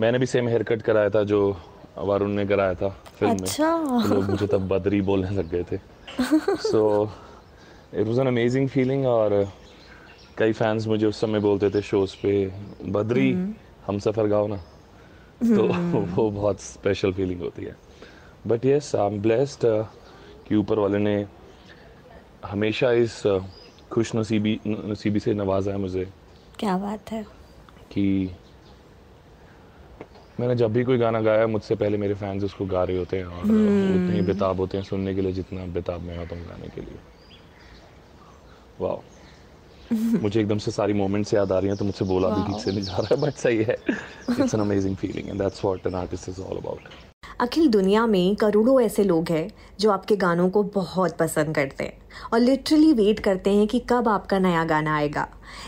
मैंने 0.00 0.18
भी 0.18 0.26
सेम 0.26 0.48
हेयर 0.48 0.62
कट 0.62 0.82
कराया 0.82 1.10
था 1.10 1.22
जो 1.24 1.40
वरुण 1.98 2.30
ने 2.30 2.46
कराया 2.46 2.74
था 2.74 2.88
फ़िल्म 3.18 3.32
में। 3.32 3.42
अच्छा। 3.42 3.72
तो 4.02 4.14
लोग 4.14 4.30
मुझे 4.30 4.46
तब 4.46 4.68
बद्री 4.68 5.00
बोलने 5.00 5.30
लग 5.30 5.50
गए 5.50 5.64
थे। 5.72 5.78
So 6.62 7.10
it 7.94 8.06
was 8.06 8.20
an 8.20 8.26
amazing 8.26 8.68
feeling 8.68 9.06
और 9.06 9.32
कई 10.38 10.52
फैंस 10.52 10.86
मुझे 10.86 11.06
उस 11.06 11.20
समय 11.20 11.40
बोलते 11.40 11.70
थे 11.70 11.82
शोज़ 11.82 12.16
पे 12.22 12.52
बद्री 12.84 13.38
हम 13.86 13.98
सफ़र 13.98 14.26
गाओ 14.26 14.46
ना। 14.46 14.56
तो 15.56 15.66
वो 15.94 16.30
बहुत 16.30 16.60
स्पेशल 16.60 17.12
फीलिंग 17.12 17.40
होती 17.40 17.64
है। 17.64 17.76
But 18.46 18.64
yes 18.64 18.94
I 18.96 19.06
am 19.06 19.22
blessed 19.22 19.60
कि 20.48 20.56
ऊपर 20.56 20.78
वाले 20.78 20.98
ने 20.98 21.26
हमेशा 22.44 22.92
इस 22.92 23.22
खुश 23.92 24.14
नसीबी 24.16 24.60
नसीबी 24.66 25.20
से 25.20 25.34
नवाजा 25.34 25.72
है 25.72 25.78
मुझे। 25.78 26.08
क्या 26.58 26.78
बात 26.78 27.12
है। 27.12 27.26
कि 27.92 28.30
मैंने 30.40 30.54
जब 30.54 30.72
भी 30.72 30.84
कोई 30.84 30.98
गाना 30.98 31.20
गाया 31.20 31.46
मुझसे 31.46 31.74
पहले 31.74 31.98
मेरे 31.98 32.14
फैंस 32.14 32.44
उसको 32.44 32.66
गा 32.66 32.84
रहे 32.84 32.98
होते 32.98 33.16
हैं 33.16 33.24
और 33.24 33.50
उतने 33.94 34.16
ही 34.16 34.22
बेताब 34.22 34.60
होते 34.60 34.76
हैं 34.76 34.84
सुनने 34.84 35.14
के 35.14 35.20
लिए 35.20 35.32
जितना 35.32 35.66
बेताब 35.66 36.00
मैं 36.00 36.18
होता 36.18 36.36
हूँ 36.36 36.46
गाने 36.46 36.68
के 36.68 36.80
लिए। 36.80 36.98
वाह 38.80 39.13
मुझे 40.22 40.40
एकदम 40.40 40.58
से 40.58 40.70
सारी 40.70 40.92
मोमेंट्स 40.92 41.34
याद 41.34 41.52
आ 41.52 41.58
रही 41.58 41.68
हैं 41.68 41.76
तो 41.78 41.84
मुझसे 41.84 42.04
बोला 42.04 42.28
भी 42.28 42.42
ठीक 42.46 42.62
से 42.62 42.70
नहीं 42.70 42.82
जा 42.82 42.96
रहा 42.96 43.14
है 43.14 43.20
बट 43.22 43.34
सही 43.38 43.62
है। 43.62 43.76
It's 44.30 44.54
an 44.54 44.60
amazing 44.60 44.96
feeling 44.96 45.28
and 45.28 45.42
that's 45.42 45.64
what 45.64 45.86
an 45.86 45.94
artist 45.94 46.28
is 46.28 46.40
all 46.40 46.56
about 46.56 46.88
Akhil 47.40 47.68
दुनिया 47.68 48.06
में 48.06 48.34
करोड़ों 48.36 48.80
ऐसे 48.80 49.04
लोग 49.04 49.30
हैं 49.30 49.48
जो 49.80 49.90
आपके 49.90 50.16
गानों 50.16 50.48
को 50.50 50.62
बहुत 50.74 51.16
पसंद 51.18 51.54
करते 51.54 51.84
हैं 51.84 52.28
और 52.32 52.40
लिटरली 52.40 52.92
वेट 52.92 53.20
करते 53.20 53.50
हैं 53.50 53.66
कि 53.66 53.78
कब 53.90 54.08
आपका 54.08 54.38
नया 54.38 54.64
गाना 54.64 54.96
आएगा। 54.96 55.26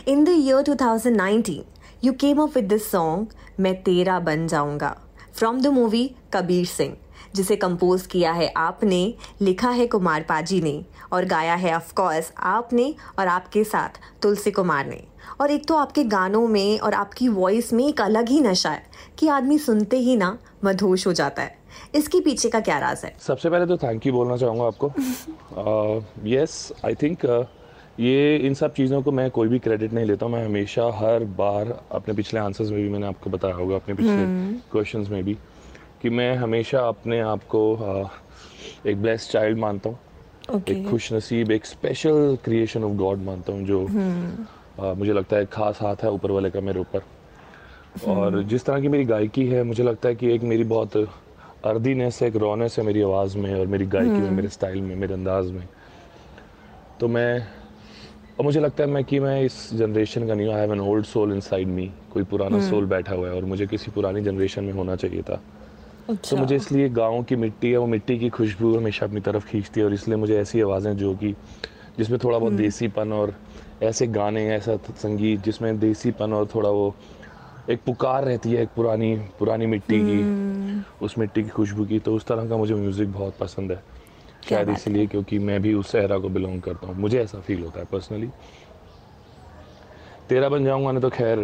In 0.08 0.24
the 0.24 0.28
year 0.28 0.62
2019 0.62 1.58
you 2.04 2.12
came 2.12 2.42
up 2.42 2.56
with 2.56 2.68
this 2.68 2.90
song 2.90 3.26
मैं 3.60 3.74
तेरा 3.82 4.18
बन 4.20 4.46
जाऊँगा। 4.46 4.96
From 5.36 5.60
the 5.60 5.66
movie 5.66 6.04
Kabir 6.34 6.66
Singh 6.66 6.96
जिसे 7.34 7.56
कंपोज 7.56 8.06
किया 8.06 8.32
है 8.32 8.46
आपने 8.56 9.14
लिखा 9.40 9.70
है 9.70 9.86
कुमार 9.86 10.22
पाजी 10.22 10.60
ने 10.60 10.84
और 11.12 11.24
गाया 11.24 11.54
है 11.54 11.74
ऑफ़ 11.76 11.92
कोर्स 11.94 12.32
आपने 12.38 12.94
और 13.18 13.26
आपके 13.26 13.64
साथ 13.64 14.00
तुलसी 14.22 14.50
कुमार 14.50 14.86
ने। 14.86 15.02
और 15.40 15.50
एक 15.50 15.66
तो 15.68 15.76
आपके 15.76 16.04
गानों 16.06 16.46
में 16.48 16.78
और 16.78 16.94
आपकी 16.94 17.28
वॉइस 17.28 17.72
में 17.72 17.86
एक 17.88 18.00
अलग 18.00 18.28
ही 18.28 18.40
नशा 18.40 18.70
है 18.70 18.82
कि 19.18 19.28
आदमी 19.28 19.58
सुनते 19.58 19.98
ही 19.98 20.16
ना 20.16 20.36
मधोश 20.64 21.06
हो 21.06 21.12
जाता 21.12 21.42
है। 21.42 21.58
इसके 21.94 22.20
पीछे 22.20 22.48
का 22.48 22.60
क्या 22.60 22.78
राज 22.78 23.04
है? 23.04 23.14
सबसे 23.20 23.50
पहले 23.50 23.66
तो 23.66 23.76
थैंक 23.76 24.06
यू 24.06 24.12
बोलना 24.12 24.36
चाहूँगा 24.36 24.64
आपको। 24.64 24.92
यस 26.28 26.72
आई 26.84 26.94
थिंक 26.94 27.26
ये 28.00 28.36
इन 28.36 28.54
सब 28.54 28.72
चीज़ों 28.74 29.00
को 29.02 29.12
मैं 29.12 29.30
कोई 29.30 29.48
भी 29.48 29.58
क्रेडिट 29.58 29.92
नहीं 29.92 30.04
लेता 30.04 30.26
मैं 30.28 30.44
हमेशा 30.44 30.84
हर 30.94 31.24
बार 31.36 31.68
अपने 31.92 32.14
पिछले 32.14 32.40
आंसर्स 32.40 32.70
में 32.70 32.82
भी 32.82 32.88
मैंने 32.88 33.06
आपको 33.06 33.30
बताया 33.30 33.54
होगा 33.54 33.76
अपने 33.76 33.94
पिछले 33.94 34.26
क्वेश्चन 34.72 35.06
में 35.10 35.24
भी 35.24 35.34
कि 36.02 36.10
मैं 36.10 36.34
हमेशा 36.36 36.80
अपने 36.88 37.20
आप 37.20 37.44
को 37.48 37.62
एक 38.86 39.00
ब्लेस्ड 39.02 39.30
चाइल्ड 39.30 39.58
मानता 39.58 39.90
हूँ। 39.90 39.98
ओके 40.56 40.72
एक 40.72 40.88
खुश 40.88 41.12
नसीब 41.12 41.50
एक 41.50 41.66
स्पेशल 41.66 42.36
क्रिएशन 42.44 42.84
ऑफ़ 42.84 42.92
गॉड 42.96 43.22
मानता 43.24 43.52
हूँ 43.52 43.64
जो 43.66 43.82
आ, 44.80 44.92
मुझे 44.92 45.12
लगता 45.12 45.36
है 45.36 45.46
खास 45.46 45.78
हाथ 45.82 46.04
है 46.04 46.10
ऊपर 46.10 46.30
वाले 46.30 46.50
का 46.50 46.60
मेरे 46.60 46.80
ऊपर। 46.80 47.02
और 48.08 48.42
जिस 48.42 48.64
तरह 48.64 48.80
की 48.80 48.88
मेरी 48.88 49.04
गायकी 49.04 49.46
है 49.46 49.62
मुझे 49.62 49.82
लगता 49.82 50.08
है 50.08 50.14
कि 50.14 50.34
एक 50.34 50.42
मेरी 50.44 50.64
बहुत 50.64 50.96
अर्दीनेस 51.64 52.22
है 52.22 52.28
एक 52.28 52.36
रॉनेस 52.36 52.78
है 52.78 52.84
मेरी 52.84 53.02
आवाज़ 53.02 53.38
में 53.38 53.54
और 53.60 53.66
मेरी 53.66 53.86
गायकी 53.86 54.20
में 54.20 54.30
मेरे 54.30 54.48
स्टाइल 54.48 54.80
में 54.82 54.94
मेरे 54.96 55.14
अंदाज 55.14 55.50
में। 55.50 55.68
तो 57.00 57.08
मैं 57.08 57.46
और 58.38 58.44
मुझे 58.44 58.60
लगता 58.60 58.84
है 58.84 58.90
मैं 58.90 59.04
कि 59.04 59.18
मैं 59.20 59.40
इस 59.42 59.54
जनरेशन 59.74 60.26
का 60.26 60.34
नहीं 60.34 60.46
हूँ 60.46 60.54
I 60.54 60.60
have 60.60 60.72
an 60.72 60.80
old 60.80 61.04
soul 61.06 61.32
inside 61.32 61.68
me 61.68 61.86
कोई 62.10 62.24
पुराना 62.24 62.58
सोल 62.60 62.86
बैठा 62.86 63.14
हुआ 63.14 63.28
है 63.28 63.34
और 63.34 63.44
मुझे 63.44 63.66
किसी 63.66 63.90
पुरानी 63.90 64.22
जनरेशन 64.22 64.64
में 64.64 64.72
होना 64.72 64.96
चाहिए 64.96 65.22
था। 65.22 65.36
तो 66.08 66.12
अच्छा। 66.12 66.36
मुझे 66.36 66.56
इसलिए 66.56 66.88
गाँव 66.88 67.22
की 67.22 67.36
मिट्टी 67.36 67.70
है 67.70 67.78
वो 67.78 67.86
मिट्टी 67.86 68.18
की 68.18 68.28
खुशबू 68.28 68.76
हमेशा 68.76 69.06
अपनी 69.06 69.20
तरफ़ 69.20 69.46
खींचती 69.46 69.80
है 69.80 69.86
और 69.86 69.94
इसलिए 69.94 70.16
मुझे 70.16 70.38
ऐसी 70.40 70.60
आवाज़ें 70.60 70.96
जो 70.96 71.14
कि 71.14 71.32
जिसमें 71.98 72.18
थोड़ा 72.24 72.38
बहुत 72.38 72.52
देसीपन 72.52 73.12
और 73.12 73.34
ऐसे 73.82 74.06
गाने 74.06 74.46
ऐसा 74.50 74.76
संगीत 75.02 75.40
जिसमें 75.40 75.78
देसीपन 75.78 76.32
और 76.32 76.46
थोड़ा 76.54 76.70
वो 76.70 76.94
एक 77.70 77.82
पुकार 77.86 78.24
रहती 78.24 78.52
है 78.52 78.62
एक 78.62 78.68
पुरानी 78.76 79.16
पुरानी 79.38 79.66
मिट्टी 79.66 80.00
की 80.04 80.24
उस 81.02 81.18
मिट्टी 81.18 81.42
की 81.42 81.48
खुशबू 81.48 81.84
की। 81.84 81.98
तो 81.98 82.14
उस 82.14 82.26
तरह 82.26 82.48
का 82.48 82.56
मुझे 82.56 82.74
म्यूज़िक 82.74 83.12
बहुत 83.12 83.36
पसंद 83.40 83.72
है। 83.72 83.82
शायद 84.48 84.68
इसलिए 84.70 85.06
क्योंकि 85.06 85.38
मैं 85.38 85.60
भी 85.62 85.74
उस 85.74 85.90
सहरा 85.92 86.18
को 86.18 86.28
बिलोंग 86.28 86.60
करता 86.62 86.86
हूँ। 86.86 86.96
मुझे 86.96 87.22
ऐसा 87.22 87.40
फील 87.40 87.62
होता 87.62 87.80
है 87.80 87.86
पर्सनली 87.92 88.28
तेरा 90.28 90.48
बन 90.48 90.64
जाऊँगा 90.64 90.92
ने 90.92 91.00
तो 91.00 91.10
खैर 91.10 91.38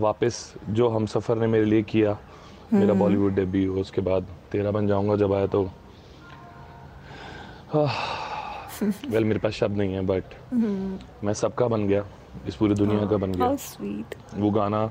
वापस 0.00 0.54
जो 0.70 0.88
हम 0.88 1.06
सफ़र 1.06 1.36
ने 1.38 1.46
मेरे 1.46 1.64
लिए 1.64 1.82
किया 1.82 2.16
मेरा 2.72 2.94
बॉलीवुड 2.94 3.34
डेब्यू 3.34 3.74
उसके 3.80 4.00
बाद 4.00 4.26
तेरा 4.52 4.70
बन 4.70 4.86
जाऊँगा 4.86 5.16
जब 5.16 5.32
आया 5.32 5.46
तो। 5.46 5.62
वेल 9.10 9.24
मेरे 9.24 9.38
पास 9.38 9.52
शब्द 9.52 9.76
नहीं 9.76 9.94
है 9.94 10.00
बट 10.06 10.24
मैं 11.24 11.32
सबका 11.34 11.66
बन 11.68 11.86
गया 11.88 12.04
इस 12.48 12.56
पूरी 12.56 12.74
दुनिया 12.74 13.06
का 13.06 13.16
बन 13.16 13.32
गया। 13.32 13.46
वो 14.36 14.50
गाना 14.50 14.90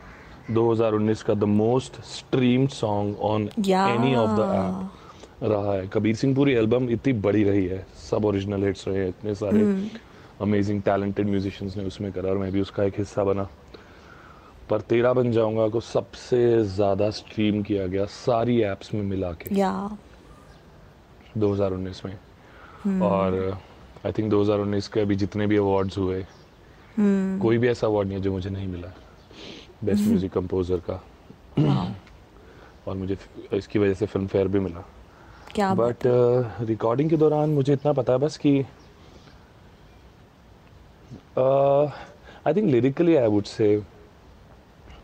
2019 0.51 1.21
का 1.23 1.33
the 1.33 1.43
most 1.43 2.01
stream 2.05 2.67
song 2.73 3.19
on 3.21 3.49
any 3.59 4.15
of 4.15 4.31
the 4.31 4.51
app 4.55 4.89
रहा 5.43 5.73
है। 5.73 5.87
कबीर 5.87 6.15
सिंह 6.15 6.35
पूरी 6.35 6.53
एल्बम 6.53 6.89
इतनी 6.89 7.13
बड़ी 7.13 7.43
रही 7.43 7.65
है। 7.65 7.87
सब 8.11 8.25
ओरिजिनल 8.25 8.63
हिट्स 8.63 8.87
रहे 8.87 8.97
हैं 8.97 9.09
इतने 9.09 9.35
सारे 9.35 9.89
अमेजिंग 10.41 10.81
टैलेंटेड 10.81 11.27
म्यूजिशियंस 11.27 11.77
ने 11.77 11.85
उसमें 11.85 12.11
करा 12.11 12.29
और 12.29 12.37
मैं 12.37 12.51
भी 12.51 12.61
उसका 12.61 12.83
एक 12.83 12.93
हिस्सा 12.97 13.23
बना। 13.23 13.49
पर 14.69 14.81
तेरा 14.81 15.13
बन 15.13 15.31
जाऊँगा 15.31 15.67
को 15.67 15.79
सबसे 15.79 16.63
ज़्यादा 16.63 17.09
स्ट्रीम 17.09 17.63
किया 17.63 17.87
गया 17.87 18.05
सारी 18.05 18.61
एप्स 18.61 18.93
में 18.93 19.03
मिला 19.03 19.31
के। 19.31 19.55
या। 19.55 19.97
2019 21.37 22.05
में। 22.05 22.19
hmm. 22.87 23.01
और 23.01 23.59
आई 24.05 24.11
थिंक 24.11 24.29
2019 24.29 24.87
के 24.87 24.99
अभी 24.99 25.15
जितने 25.15 25.47
भी 25.47 25.57
अवार्ड्स 25.57 25.97
हुए 25.97 26.21
hmm. 26.21 27.41
कोई 27.41 27.57
भी 27.57 27.67
ऐसा 27.67 27.87
अवार्ड 27.87 28.07
नहीं 28.07 28.17
है 28.17 28.23
जो 28.23 28.31
मुझे 28.31 28.49
नहीं 28.49 28.67
मिला। 28.67 28.93
बेस्ट 29.83 30.07
म्यूज़िक 30.07 30.31
कंपोजर 30.31 30.77
का। 30.89 31.03
और 32.87 32.95
मुझे 32.95 33.17
इसकी 33.53 33.79
वजह 33.79 33.93
से 33.93 34.05
फ़िल्म 34.05 34.27
फेयर 34.27 34.47
भी 34.47 34.59
मिला। 34.59 34.85
क्या 35.57 35.73
बट 35.73 36.03
रिकॉर्डिंग 36.05 37.07
uh, 37.07 37.13
के 37.13 37.17
दौरान 37.17 37.49
मुझे 37.49 37.73
इतना 37.73 37.93
पता 37.93 38.13
है 38.13 38.19
बस 38.19 38.37
कि 38.37 38.51
I 42.47 42.53
think 42.53 42.69
lyrically 42.71 43.15
I 43.15 43.27
would 43.27 43.45
say 43.45 43.69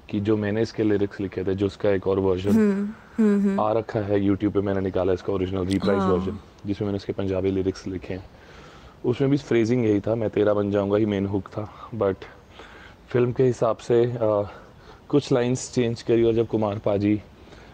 कि 0.09 0.19
जो 0.19 0.35
मैंने 0.37 0.61
इसके 0.61 0.83
लिरिक्स 0.83 1.19
लिखे 1.21 1.43
थे 1.43 1.55
जो 1.55 1.65
उसका 1.65 1.89
एक 1.89 2.07
और 2.07 2.19
वर्जन 2.19 3.57
आ 3.59 3.71
रखा 3.73 3.99
है 3.99 4.19
यूट्यूब 4.21 4.53
पे 4.53 4.61
मैंने 4.61 4.81
निकाला 4.81 5.13
इसका 5.13 5.33
ओरिजिनल 5.33 5.65
रीप्राइज। 5.67 6.01
वर्जन 6.03 6.37
जिसमें 6.65 6.85
मैंने 6.87 6.97
इसके 6.97 7.13
पंजाबी 7.13 7.51
लिरिक्स 7.51 7.87
लिखे 7.87 8.13
हैं। 8.13 8.23
उसमें 9.05 9.29
भी 9.29 9.37
फ्रेजिंग 9.49 9.85
यही 9.85 9.99
था 9.99 10.15
मैं 10.15 10.29
तेरा 10.29 10.53
बन 10.53 10.71
जाऊँगा 10.71 10.97
ही 10.97 11.05
मेन 11.05 11.25
हुक 11.27 11.47
था। 11.57 11.67
बट 11.95 12.17
फ़िल्म 13.09 13.31
के 13.31 13.43
हिसाब 13.43 13.77
से 13.77 14.03
uh, 14.05 14.45
कुछ 15.09 15.31
लाइंस 15.31 15.71
चेंज 15.75 16.01
करी 16.01 16.23
और 16.23 16.33
जब 16.33 16.47
कुमार 16.47 16.77
पाजी 16.85 17.15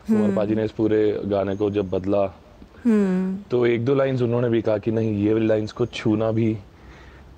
कुमार 0.07 0.35
पाजी 0.35 0.55
ने 0.55 0.65
इस 0.65 0.71
पूरे 0.71 1.01
गाने 1.25 1.55
को 1.55 1.69
जब 1.71 1.89
बदला 1.89 2.23
तो 2.85 3.65
एक 3.65 3.85
दो 3.85 3.95
लाइंस 3.95 4.21
उन्होंने 4.21 4.49
भी 4.49 4.61
कहा 4.61 4.77
कि 4.77 4.91
नहीं 4.91 5.13
ये 5.23 5.39
लाइंस 5.39 5.71
को 5.71 5.85
छूना 5.85 6.31
भी 6.31 6.53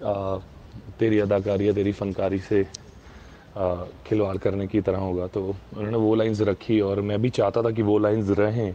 आ, 0.03 0.37
तेरी 0.99 1.19
अदाकारी 1.19 1.67
या 1.67 1.73
तेरी 1.73 1.91
फनकारी 1.91 2.39
से 2.39 2.63
खिलवाड़ 4.07 4.37
करने 4.37 4.67
की 4.67 4.81
तरह 4.81 4.97
होगा। 4.97 5.27
तो 5.27 5.41
उन्होंने 5.77 5.97
वो 5.97 6.13
लाइंस 6.15 6.41
रखी 6.41 6.79
और 6.81 7.01
मैं 7.01 7.21
भी 7.21 7.29
चाहता 7.29 7.61
था 7.61 7.71
कि 7.71 7.81
वो 7.81 7.97
लाइंस 7.97 8.29
रहें। 8.39 8.73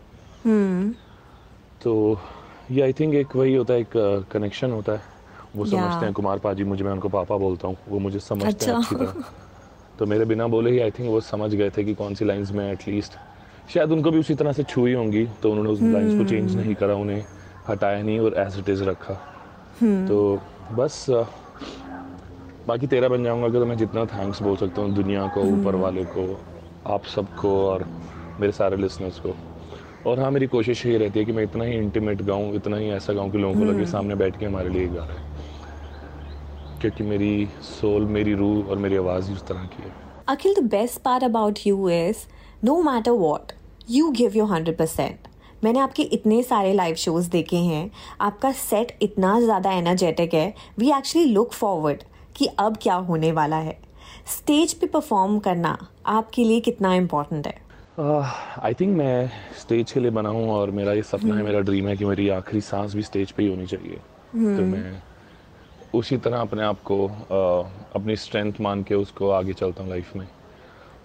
तो 1.83 2.21
ये 2.71 2.83
आई 2.83 2.93
थिंक 2.93 3.15
एक 3.15 3.37
वही 3.37 3.55
होता 3.55 3.75
है 3.75 3.81
एक 3.81 4.27
कनेक्शन 4.33 4.71
होता 4.71 4.93
है। 4.93 5.03
वो 5.57 5.67
समझते 5.67 6.05
हैं 6.05 6.13
कुमार 6.15 6.39
पाजी 6.39 6.65
मुझे 6.65 6.85
मैं 6.85 6.93
उनको 6.93 7.09
पापा 7.09 7.37
बोलता 7.37 7.69
हूँ। 7.69 7.77
वो 7.89 7.99
मुझे 7.99 8.19
समझते 8.19 8.47
हैं 8.47 8.53
अच्छा। 8.53 8.73
अच्छी 8.73 8.95
तरह। 8.97 9.25
तो 9.99 10.07
मेरे 10.07 10.25
बिना 10.25 10.47
बोले 10.47 10.71
ही 10.71 10.79
आई 10.79 10.91
थिंक 10.91 11.09
वो 11.11 11.21
समझ 11.21 11.55
गए 11.55 11.71
थे 11.71 11.85
कि 11.85 11.95
कौन 11.95 12.15
सी 12.15 12.25
लाइंस 12.25 12.51
में 12.53 12.71
एटलीस्ट 12.73 13.13
शायद 13.75 13.93
उनको 13.93 14.11
भी 14.11 14.19
उसी 14.19 14.35
तरह 14.35 14.53
से 14.53 14.63
छुई 14.63 14.93
होंगी 14.95 15.27
तो 15.43 15.51
उन्होंने 15.51 15.71
उस 15.71 15.81
लाइंस 15.83 16.19
को 16.19 16.25
चेंज 16.25 16.57
नहीं 16.57 16.75
करा 16.75 16.95
उन्हें 16.95 17.25
हटाया 17.69 18.03
नहीं 18.03 18.19
और 18.21 18.35
एज 18.39 18.59
इट 18.59 18.69
इज़ 18.69 18.85
रखा। 18.85 19.15
तो 20.09 20.41
बस 20.73 21.07
बाकी 22.69 22.87
तेरा 22.87 23.09
बन 23.09 23.25
जाऊँगा 23.25 23.49
कि 23.49 23.59
तो 23.59 23.67
मैं 23.67 23.77
जितना 23.77 24.05
थैंक्स 24.05 24.43
बोल 24.43 24.57
सकता 24.57 24.83
हूँ 24.83 24.95
दुनिया 24.95 25.27
को 25.35 25.43
ऊपर 25.43 25.75
वाले 25.75 26.05
को 26.05 26.41
आप 26.87 27.05
सबको 27.05 27.51
और 27.67 27.85
मेरे 28.41 28.53
सारे 28.53 28.77
लिसनर्स 28.77 29.19
को। 29.19 29.35
और 30.11 30.21
हाँ 30.21 30.31
मेरी 30.31 30.47
कोशिश 30.47 30.87
यही 30.87 30.97
रहती 30.97 31.19
है 31.19 31.25
कि 31.25 31.33
मैं 31.33 31.43
इतना 31.43 31.65
ही 31.65 31.73
इंटीमेट 31.73 32.23
गाऊँ 32.23 32.55
इतना 32.55 32.77
ही 32.77 32.91
ऐसा 32.91 33.13
गाऊँ 33.13 33.31
कि 33.31 33.39
लोगों 33.39 33.55
को 33.55 33.65
लगे 33.65 33.87
सामने 33.87 34.15
बैठ 34.15 34.39
के 34.39 34.47
हमारे 34.47 34.69
लिए 34.69 34.87
गा 34.87 35.05
रहे 35.05 35.19
हैं। 35.19 36.81
क्योंकि 36.81 37.05
मेरी 37.05 37.49
सोल 37.63 38.07
मेरी 38.07 38.35
रूह 38.35 38.71
और 38.71 38.79
मेरी 38.79 38.97
आवाज़ 38.97 39.29
ही 39.29 39.35
उस 39.35 39.47
तरह 39.47 39.65
की 39.67 39.83
है। 39.83 39.93
Akhil 40.29 40.55
the 40.55 40.63
best 40.71 41.03
part 41.03 41.25
about 41.25 41.59
you 41.67 41.77
you 41.77 42.15
no 42.65 42.83
matter 42.83 43.13
matter 43.13 43.56
what, 43.89 43.95
give 43.95 44.13
give 44.13 44.37
your 44.37 44.49
100%. 44.49 45.13
मैंने 45.65 45.79
आपके 45.79 46.03
इतने 46.03 46.43
सारे 46.43 46.73
लाइव 46.73 46.95
शोज़ 46.95 47.31
देखे 47.31 47.57
हैं। 47.57 47.91
आपका 48.21 48.53
सेट 48.53 48.99
इतना 49.03 49.41
ज़्यादा 49.41 49.73
एनर्जेटिक 49.73 50.35
है। 50.35 50.55
वी 50.79 50.91
एक्चुअली 50.91 51.29
लुक 51.29 51.53
फॉरवर्ड 51.53 52.03
कि 52.37 52.47
अब 52.47 52.77
क्या 52.83 52.95
होने 52.95 53.33
वाला 53.33 53.57
है। 53.57 53.79
स्टेज 54.27 54.75
पे 54.75 54.87
परफॉर्म 54.87 55.39
करना 55.39 55.89
आपके 56.07 56.45
लिए 56.45 56.61
कितना 56.61 56.95
इम्पोर्टेंट 56.95 57.47
है। 57.47 57.61
आई 58.63 58.75
थिंक 58.75 58.97
मैं 58.97 59.31
स्टेज 59.61 59.93
के 59.93 60.01
लिए 60.01 60.11
बना 60.11 60.29
हूँ 60.29 60.51
और 60.51 60.71
मेरा 60.71 60.93
ये 60.93 61.03
सपना 61.03 61.37
है 61.37 61.43
मेरा 61.43 61.61
ड्रीम 61.61 61.89
है 61.89 61.97
कि 61.97 62.05
मेरी 62.05 62.29
आखिरी 62.29 62.61
सांस 62.61 62.95
भी 62.95 63.03
स्टेज 63.03 63.33
पे 63.33 63.43
ही 63.43 63.49
होनी 63.49 63.67
चाहिए। 63.67 63.97
तो 64.33 64.63
मैं 64.63 65.03
उसी 65.95 66.17
तरह 66.17 66.39
अपने 66.39 66.63
आप 66.63 66.83
को 66.83 67.07
अ, 67.09 67.71
अपनी 67.95 68.17
स्ट्रेंथ 68.17 68.53
मान 68.61 68.83
के 68.83 68.95
उसको 68.95 69.31
आगे 69.31 69.53
चलता 69.53 69.83
हूँ 69.83 69.91
लाइफ 69.91 70.17
में। 70.17 70.27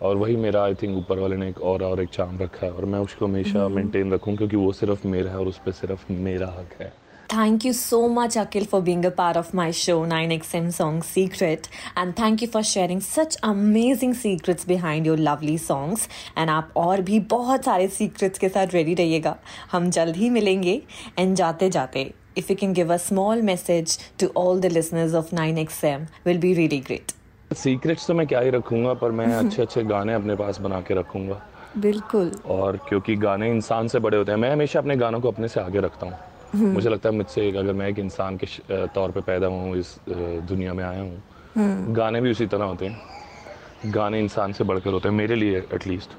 और 0.02 0.18
वही 0.18 0.36
मेरा 0.36 0.64
आई 0.64 0.74
थिंक 0.82 0.98
ऊपर 0.98 1.20
वाले 1.20 1.36
ने 1.38 1.50
एक 1.50 1.62
और 1.72 1.84
और 1.84 2.02
एक 2.02 2.10
चाम 2.14 2.38
रखा 2.42 2.66
है 2.66 2.72
और 2.72 2.86
मैं 2.86 3.00
उसको 3.00 3.26
हमेशा 3.26 3.68
मेंटेन 3.68 4.14
रखूँ 4.14 4.36
क्योंकि 4.38 4.56
वो 4.56 4.72
सिर्फ़ 4.74 5.08
मेरा 5.08 5.32
है 5.32 5.40
और 5.40 5.48
उस 5.48 5.62
पर 5.66 5.72
सिर्फ़ 5.82 6.12
मेरा 6.12 6.48
हक 6.60 6.82
है 6.82 6.94
Thank 7.30 7.64
you 7.64 7.72
so 7.72 8.10
much, 8.10 8.36
Akil, 8.36 8.66
for 8.66 8.82
being 8.82 9.06
a 9.06 9.10
part 9.10 9.38
of 9.38 9.54
my 9.54 9.68
show, 9.72 9.94
9XM 10.06 10.66
Song 10.74 10.98
Secret. 11.02 11.70
And 11.96 12.14
thank 12.14 12.42
you 12.42 12.50
for 12.56 12.62
sharing 12.62 13.00
such 13.00 13.38
amazing 13.42 14.16
secrets 14.16 14.66
behind 14.66 15.08
your 15.10 15.16
lovely 15.28 15.56
songs. 15.68 16.04
And 16.36 16.50
आप 16.50 16.74
और 16.78 17.02
भी 17.02 17.20
बहुत 17.36 17.66
सारे 17.66 17.88
secrets 18.00 18.38
के 18.38 18.50
साथ 18.50 18.76
ready 18.78 18.98
रहिएगा 18.98 19.36
हम 19.72 19.90
जल्द 19.90 20.16
ही 20.16 20.30
मिलेंगे 20.30 20.82
एंड 21.20 21.36
जाते 21.36 21.70
जाते 21.70 22.12
if 22.36 22.52
you 22.52 22.60
can 22.64 22.74
give 22.74 22.94
a 22.98 23.00
small 23.00 23.48
message 23.54 23.98
to 24.18 24.32
all 24.36 24.62
the 24.68 24.76
listeners 24.80 25.18
of 25.24 25.34
9XM 25.40 26.08
will 26.26 26.46
be 26.48 26.54
really 26.62 26.84
great. 26.90 27.21
Secrets 27.54 28.08
तो 28.08 28.14
मैं 28.14 28.26
क्या 28.28 28.40
ही 28.40 28.50
रखूँगा 28.50 28.94
पर 28.94 29.12
मैं 29.12 29.26
अच्छे 29.36 29.62
अच्छे 29.62 29.84
गाने 29.84 30.14
अपने 30.14 30.36
पास 30.36 30.60
बना 30.62 30.80
के 30.82 30.94
रखूँगा। 30.94 31.42
बिल्कुल। 31.78 32.32
और 32.48 32.78
क्योंकि 32.88 33.16
गाने 33.16 33.50
इंसान 33.52 33.88
से 33.88 34.00
बड़े 34.00 34.18
होते 34.18 34.32
हैं 34.32 34.40
मैं 34.40 34.52
हमेशा 34.52 34.80
अपने 34.80 34.96
गानों 34.98 35.20
को 35.22 35.32
अपने 35.32 35.48
से 35.48 35.60
आगे 35.60 35.80
रखता 35.80 36.08
हूँ। 36.08 36.72
मुझे 36.74 36.90
लगता 36.90 37.10
है 37.10 37.16
मुझसे 37.16 37.48
एक 37.48 37.56
अगर 37.56 37.74
मैं 37.74 37.88
एक 37.88 38.00
इंसान 38.00 38.38
के 38.38 38.48
तौर 38.88 39.12
पे 39.12 39.22
पैदा 39.22 39.48
हूँ 39.48 39.76
इस 39.78 39.96
दुनिया 40.10 40.74
में 40.74 40.84
आया 40.84 41.02
हूँ 41.02 41.94
गाने 41.94 42.22
भी 42.22 42.32
उसी 42.32 42.48
तरह 42.48 42.66
होते 42.66 42.88
हैं। 42.88 43.92
गाने 43.94 44.20
इंसान 44.20 44.54
से 44.54 44.64
बढ़कर 44.64 44.92
होते 44.92 45.10
हैं 45.10 45.16
मेरे 45.16 45.36
लिए 45.36 45.64
एटलीस्ट 45.74 46.10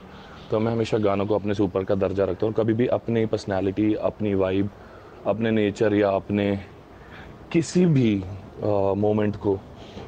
तो 0.51 0.61
मैं 0.61 0.73
हमेशा 0.73 0.99
गानों 0.99 1.27
को 1.27 1.35
अपने 1.35 1.55
से 1.55 1.63
ऊपर 1.63 1.85
का 1.85 1.95
दर्जा 1.97 2.25
रखता 2.25 2.47
हूँ 2.47 2.55
और 2.55 2.63
कभी 2.63 2.73
भी 2.75 2.87
अपनी 2.93 3.25
पर्सनैलिटी 3.27 3.93
अपनी 4.03 4.35
वाइब 4.35 4.71
अपने 5.27 5.51
नेचर 5.51 5.95
या 5.95 6.11
अपने 6.11 6.49
किसी 7.53 7.85
भी 7.89 8.15
मोमेंट 8.63 9.37
को 9.37 9.59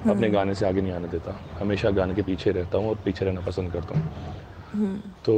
अपने 0.07 0.29
गाने 0.31 0.55
से 0.55 0.67
आगे 0.67 0.81
नहीं 0.81 0.93
आने 0.93 1.09
देता। 1.09 1.39
हमेशा 1.61 1.91
गाने 1.91 2.15
के 2.15 2.23
पीछे 2.23 2.51
रहता 2.51 2.79
हूँ 2.79 2.89
और 2.89 2.99
पीछे 3.05 3.25
रहना 3.25 3.41
पसंद 3.41 3.73
करता 3.73 3.99
हूँ। 3.99 5.03
तो 5.25 5.35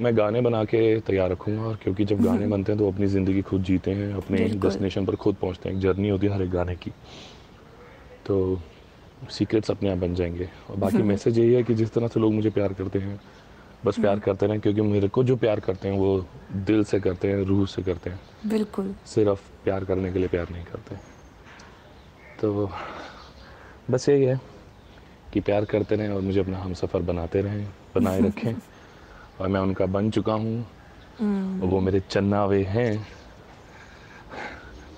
मैं 0.00 0.16
गाने 0.16 0.40
बना 0.40 0.62
के 0.64 0.78
तैयार 1.00 1.30
रखूँगा 1.30 1.62
और 1.62 1.76
क्योंकि 1.76 2.04
जब 2.04 2.22
गाने 2.22 2.46
बनते 2.46 2.72
हैं 2.72 2.78
तो 2.78 2.90
अपनी 2.90 3.06
ज़िंदगी 3.06 3.42
खुद 3.42 3.62
जीते 3.62 3.90
हैं 3.90 4.12
अपने 4.14 4.38
डेस्टिनेशन 4.56 5.06
पर 5.06 5.16
खुद 5.16 5.34
पहुँचते 5.34 5.68
हैं। 5.68 5.76
एक 5.76 5.82
जर्नी 5.82 6.08
होती 6.08 6.26
है 6.26 6.34
हर 6.34 6.42
एक 6.42 6.50
गाने 6.50 6.76
की। 6.76 6.90
तो 8.26 8.60
सीक्रेट्स 9.30 9.70
अपने 9.70 9.90
आप 9.90 9.98
बन 9.98 10.14
जाएँगे। 10.14 10.48
और 10.70 10.76
बाकी 10.76 11.02
मैसेज 11.02 11.38
यही 11.38 11.52
है 11.54 11.62
कि 11.62 11.74
जिस 11.74 11.92
तरह 11.92 12.08
से 12.08 12.20
लोग 12.20 12.32
मुझे 12.34 12.50
प्यार 12.50 12.72
करते 12.72 12.98
हैं 12.98 13.20
बस 13.84 13.98
प्यार 13.98 14.18
करते 14.18 14.46
रहें 14.46 14.60
क्योंकि 14.60 14.80
मेरे 14.80 15.08
को 15.08 15.24
जो 15.24 15.36
प्यार 15.36 15.60
करते 15.60 15.88
हैं 15.88 15.98
वो 15.98 16.26
दिल 16.66 16.84
से 16.84 17.00
करते 17.00 17.28
हैं 17.28 17.44
रूह 17.44 17.66
से 17.66 17.82
करते 17.82 18.10
हैं। 18.10 18.20
बिल्कुल। 18.46 18.94
सिर्फ़ 19.06 19.40
प्यार 19.64 19.84
करने 19.84 20.12
के 20.12 20.18
लिए 20.18 20.28
प्यार 20.28 20.50
नहीं 20.50 20.64
करते। 20.64 20.96
तो 22.40 22.70
बस 23.90 24.08
यही 24.08 24.24
है 24.24 24.40
कि 25.32 25.40
प्यार 25.40 25.64
करते 25.64 25.96
रहें 25.96 26.08
और 26.08 26.20
मुझे 26.20 26.40
अपना 26.40 26.58
हम 26.58 26.74
सफ़र 26.74 27.00
बनाते 27.00 27.40
रहें 27.40 27.66
बनाए 27.94 28.20
रखें। 28.20 28.54
और 29.40 29.48
मैं 29.48 29.60
उनका 29.60 29.86
बन 29.86 30.10
चुका 30.10 30.32
हूँ। 30.32 30.62
और 31.60 31.66
वो 31.68 31.80
मेरे 31.80 32.02
चन्नावे 32.10 32.62
हैं। 32.62 33.06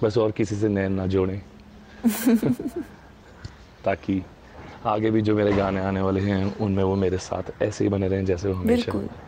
बस 0.03 0.19
और 0.19 0.31
किसी 0.31 0.57
से 0.57 0.69
नैन 0.69 0.93
ना 0.93 1.07
जोड़ें। 1.07 1.43
ताकि 3.85 4.23
आगे 4.87 5.11
भी 5.11 5.23
जो 5.23 5.37
मेरे 5.37 5.53
गाने 5.53 5.81
आने 5.81 6.01
वाले 6.01 6.21
हैं 6.21 6.57
उनमें 6.57 6.85
वो 6.85 6.95
मेरे 6.97 7.19
साथ 7.19 7.63
ऐसे 7.63 7.85
ही 7.85 7.91
बने 7.91 8.09
रहें 8.09 8.25
जैसे 8.25 8.49
वो 8.49 8.55
हमेशा 8.55 8.93
बिल्कुल। 8.93 9.28